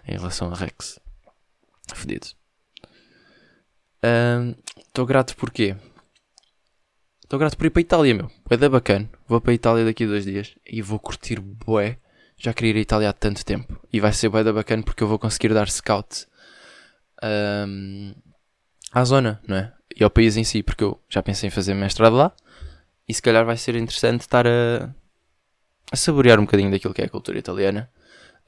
[0.08, 1.00] em relação a Rex.
[1.94, 2.28] Fedido.
[4.78, 5.76] Estou um, grato porquê?
[7.24, 8.32] Estou grato por ir para a Itália, meu.
[8.50, 9.08] É da bacana.
[9.28, 12.00] Vou para a Itália daqui a dois dias e vou curtir boé
[12.40, 13.80] já queria ir à Itália há tanto tempo.
[13.92, 16.26] E vai ser bem da bacana porque eu vou conseguir dar scout
[17.22, 18.14] um,
[18.94, 19.74] à zona, não é?
[19.96, 22.32] E ao país em si, porque eu já pensei em fazer mestrado lá.
[23.08, 24.90] E se calhar vai ser interessante estar a,
[25.92, 27.92] a saborear um bocadinho daquilo que é a cultura italiana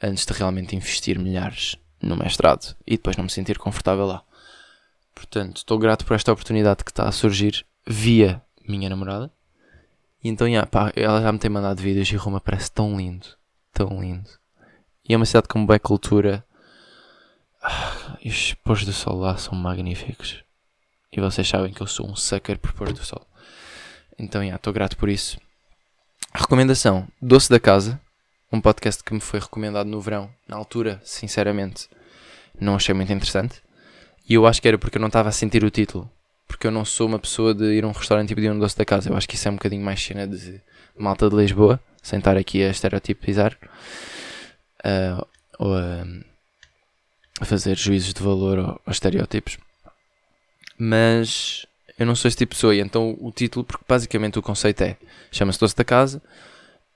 [0.02, 4.24] antes de realmente investir milhares no mestrado e depois não me sentir confortável lá.
[5.14, 9.32] Portanto, estou grato por esta oportunidade que está a surgir via minha namorada.
[10.24, 13.28] E então, yeah, pá, ela já me tem mandado vídeos e Roma parece tão lindo.
[13.74, 14.30] Tão lindo.
[15.08, 16.44] E é uma cidade com boa cultura.
[17.62, 20.44] Ah, os pôs do sol lá são magníficos.
[21.12, 23.26] E vocês sabem que eu sou um sucker por pôr do sol.
[24.18, 25.40] Então, yeah, estou grato por isso.
[26.34, 28.00] Recomendação: Doce da Casa.
[28.52, 30.30] Um podcast que me foi recomendado no verão.
[30.46, 31.88] Na altura, sinceramente,
[32.60, 33.62] não achei muito interessante.
[34.28, 36.12] E eu acho que era porque eu não estava a sentir o título.
[36.46, 38.78] Porque eu não sou uma pessoa de ir a um restaurante e pedir um doce
[38.78, 39.10] da casa.
[39.10, 40.62] Eu acho que isso é um bocadinho mais cena de
[40.98, 41.80] malta de Lisboa.
[42.04, 43.58] Sem estar aqui a estereotipizar.
[44.84, 45.26] Uh,
[45.58, 46.06] ou a,
[47.40, 49.58] a, fazer juízos de valor aos estereótipos.
[50.78, 51.66] Mas
[51.98, 52.76] eu não sou esse tipo de pessoa.
[52.76, 54.98] E então o título, porque basicamente o conceito é:
[55.32, 56.22] chama-se Doce da Casa.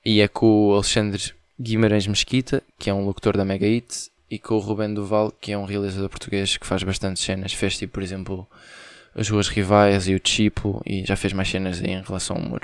[0.03, 4.39] E é com o Alexandre Guimarães Mesquita, que é um locutor da Mega Hits, e
[4.39, 7.53] com o Ruben Duval, que é um realizador português que faz bastantes cenas.
[7.53, 8.47] Fez tipo, por exemplo,
[9.15, 12.61] As Ruas Rivais e o Chipo, e já fez mais cenas em relação ao humor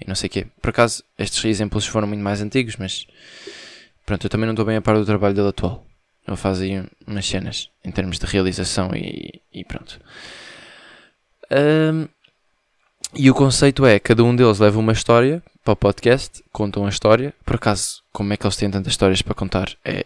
[0.00, 0.46] e não sei o quê.
[0.60, 3.06] Por acaso, estes exemplos foram muito mais antigos, mas
[4.04, 5.84] pronto, eu também não estou bem a par do trabalho dele atual.
[6.26, 10.00] Ele faz aí umas cenas em termos de realização e, e pronto.
[11.50, 12.08] Um,
[13.14, 16.90] e o conceito é: cada um deles leva uma história para o podcast, contam a
[16.90, 17.34] história.
[17.44, 19.72] Por acaso, como é que eles têm tantas histórias para contar?
[19.84, 20.04] É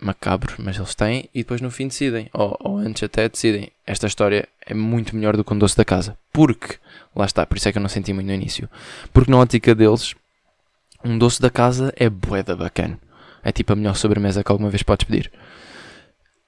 [0.00, 4.06] macabro, mas eles têm, e depois no fim decidem, ou, ou, antes até decidem, esta
[4.06, 6.18] história é muito melhor do que um doce da casa.
[6.32, 6.76] Porque,
[7.14, 8.68] lá está, por isso é que eu não senti muito no início.
[9.12, 10.14] Porque na ótica deles,
[11.04, 12.98] um doce da casa é boeda bacana.
[13.42, 15.30] É tipo a melhor sobremesa que alguma vez podes pedir.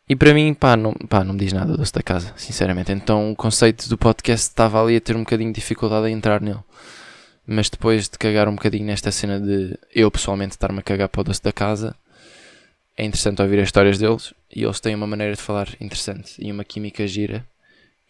[0.08, 2.90] E para mim, pá não, pá, não me diz nada o doce da casa, sinceramente.
[2.90, 6.40] Então o conceito do podcast estava ali a ter um bocadinho de dificuldade a entrar
[6.40, 6.58] nele.
[7.46, 11.20] Mas depois de cagar um bocadinho nesta cena de eu pessoalmente estar-me a cagar para
[11.20, 11.94] o doce da casa,
[12.96, 16.52] é interessante ouvir as histórias deles e eles têm uma maneira de falar interessante e
[16.52, 17.44] uma química gira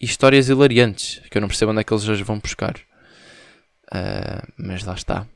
[0.01, 2.77] e histórias hilariantes que eu não percebo onde é que eles hoje vão buscar.
[3.87, 5.27] Uh, mas lá está.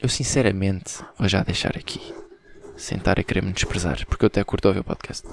[0.00, 2.00] Eu sinceramente vou já deixar aqui,
[2.76, 5.26] sentar a querer me desprezar, porque eu até curto ouvir o podcast.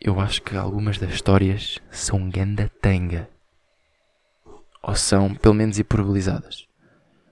[0.00, 3.28] Eu acho que algumas das histórias são ganda tanga.
[4.86, 6.66] Ou são, pelo menos, hiperbolizadas.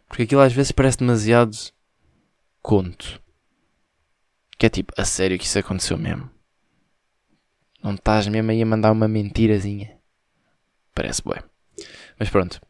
[0.09, 1.57] Porque aquilo às vezes parece demasiado
[2.63, 3.21] conto.
[4.59, 6.31] Que é tipo, a sério que isso aconteceu mesmo?
[7.83, 9.97] Não estás mesmo aí a mandar uma mentirazinha?
[10.95, 11.43] Parece bué.
[12.19, 12.61] Mas pronto.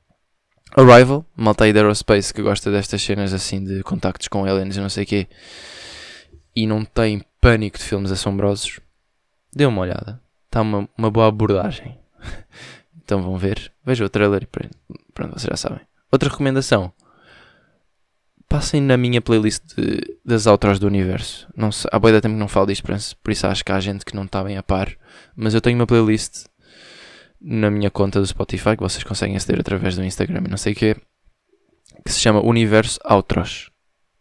[0.75, 4.81] Arrival, malta aí da Aerospace que gosta destas cenas assim de contactos com aliens e
[4.81, 5.29] não sei o quê
[6.55, 8.81] e não tem pânico de filmes assombrosos,
[9.53, 10.21] dê uma olhada.
[10.47, 11.99] Está uma, uma boa abordagem.
[13.05, 13.73] então vão ver.
[13.85, 14.47] Vejam o trailer e
[15.13, 15.81] pronto, vocês já sabem.
[16.11, 16.93] Outra recomendação
[18.49, 21.49] passem na minha playlist de, das outros do universo.
[21.57, 22.85] Não sei, há boa tempo que não falo disto,
[23.23, 24.95] por isso acho que há gente que não está bem a par.
[25.35, 26.45] Mas eu tenho uma playlist
[27.41, 30.75] na minha conta do Spotify que vocês conseguem aceder através do Instagram e não sei
[30.75, 30.95] o que,
[32.05, 33.71] que se chama Universo Outros.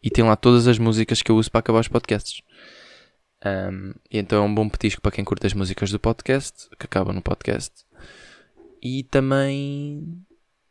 [0.01, 2.41] E tem lá todas as músicas que eu uso para acabar os podcasts.
[3.45, 6.85] Um, e então é um bom petisco para quem curte as músicas do podcast, que
[6.85, 7.71] acabam no podcast.
[8.81, 10.23] E também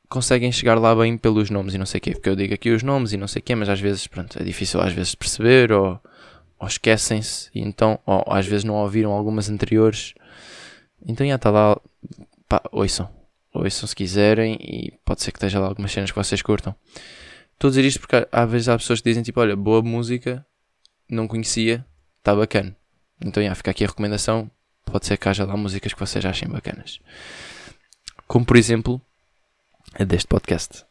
[0.08, 2.70] conseguem chegar lá bem pelos nomes e não sei o quê, porque eu digo aqui
[2.70, 5.14] os nomes e não sei o quê, mas às vezes, pronto, é difícil às vezes
[5.14, 6.00] perceber ou,
[6.58, 10.14] ou esquecem-se e então, ou, às vezes não ouviram algumas anteriores.
[11.06, 11.80] Então já está lá,
[12.48, 13.08] pá, ouçam,
[13.54, 16.74] ouçam se quiserem e pode ser que esteja lá algumas cenas que vocês curtam.
[17.52, 20.44] Estou a dizer isto porque às vezes há pessoas que dizem tipo, olha, boa música,
[21.08, 21.86] não conhecia,
[22.18, 22.76] está bacana.
[23.24, 24.50] Então já, fica aqui a recomendação,
[24.84, 26.98] pode ser que haja lá músicas que vocês achem bacanas.
[28.30, 29.02] Como por exemplo,
[29.92, 30.84] é deste podcast,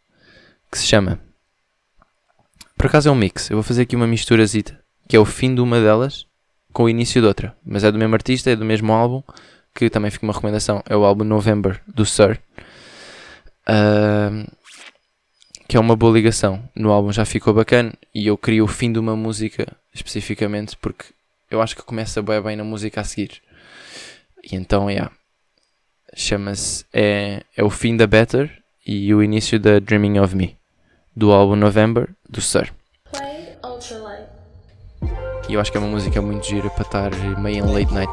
[0.69, 1.21] que se chama.
[2.75, 3.49] Por acaso é um mix.
[3.49, 4.77] Eu vou fazer aqui uma misturazita,
[5.07, 6.27] que é o fim de uma delas
[6.73, 7.55] com o início de outra.
[7.65, 9.23] Mas é do mesmo artista, é do mesmo álbum,
[9.73, 10.83] que também fica uma recomendação.
[10.85, 12.41] É o álbum November, do Sir.
[13.69, 14.45] Uh,
[15.65, 16.61] que é uma boa ligação.
[16.75, 21.05] No álbum já ficou bacana e eu queria o fim de uma música especificamente porque
[21.49, 23.41] eu acho que começa bem bem na música a seguir.
[24.43, 25.09] E então, yeah.
[26.16, 26.86] Chama-se.
[26.93, 28.51] É, é o fim da Better
[28.86, 30.57] e o início da Dreaming of Me,
[31.16, 32.72] do álbum November, do Sir.
[35.47, 38.12] E eu acho que é uma música muito gira para estar meio em late night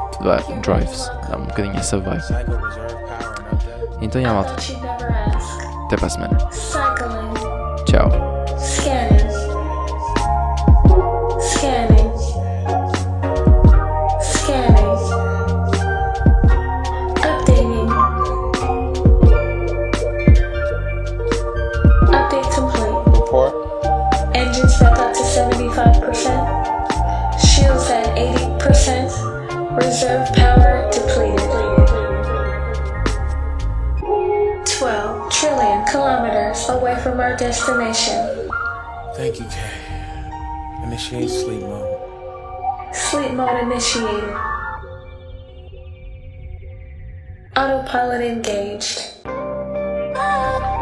[0.62, 1.11] drives.
[1.28, 2.22] Dá um bocadinho essa vibe.
[4.01, 4.57] Então, já, malta.
[5.84, 6.38] Até para a semana.
[7.84, 8.11] Tchau.
[43.76, 44.34] initiated.
[47.56, 49.02] Autopilot engaged.
[50.16, 50.76] Ah.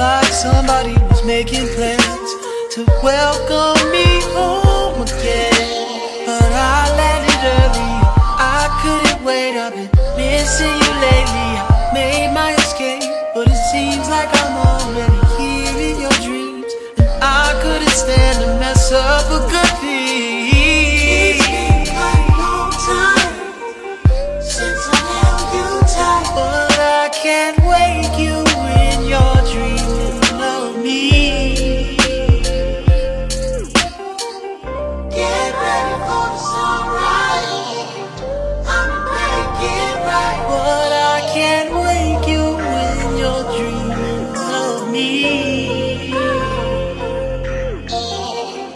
[0.00, 2.30] like somebody was making plans
[2.70, 4.69] to welcome me home.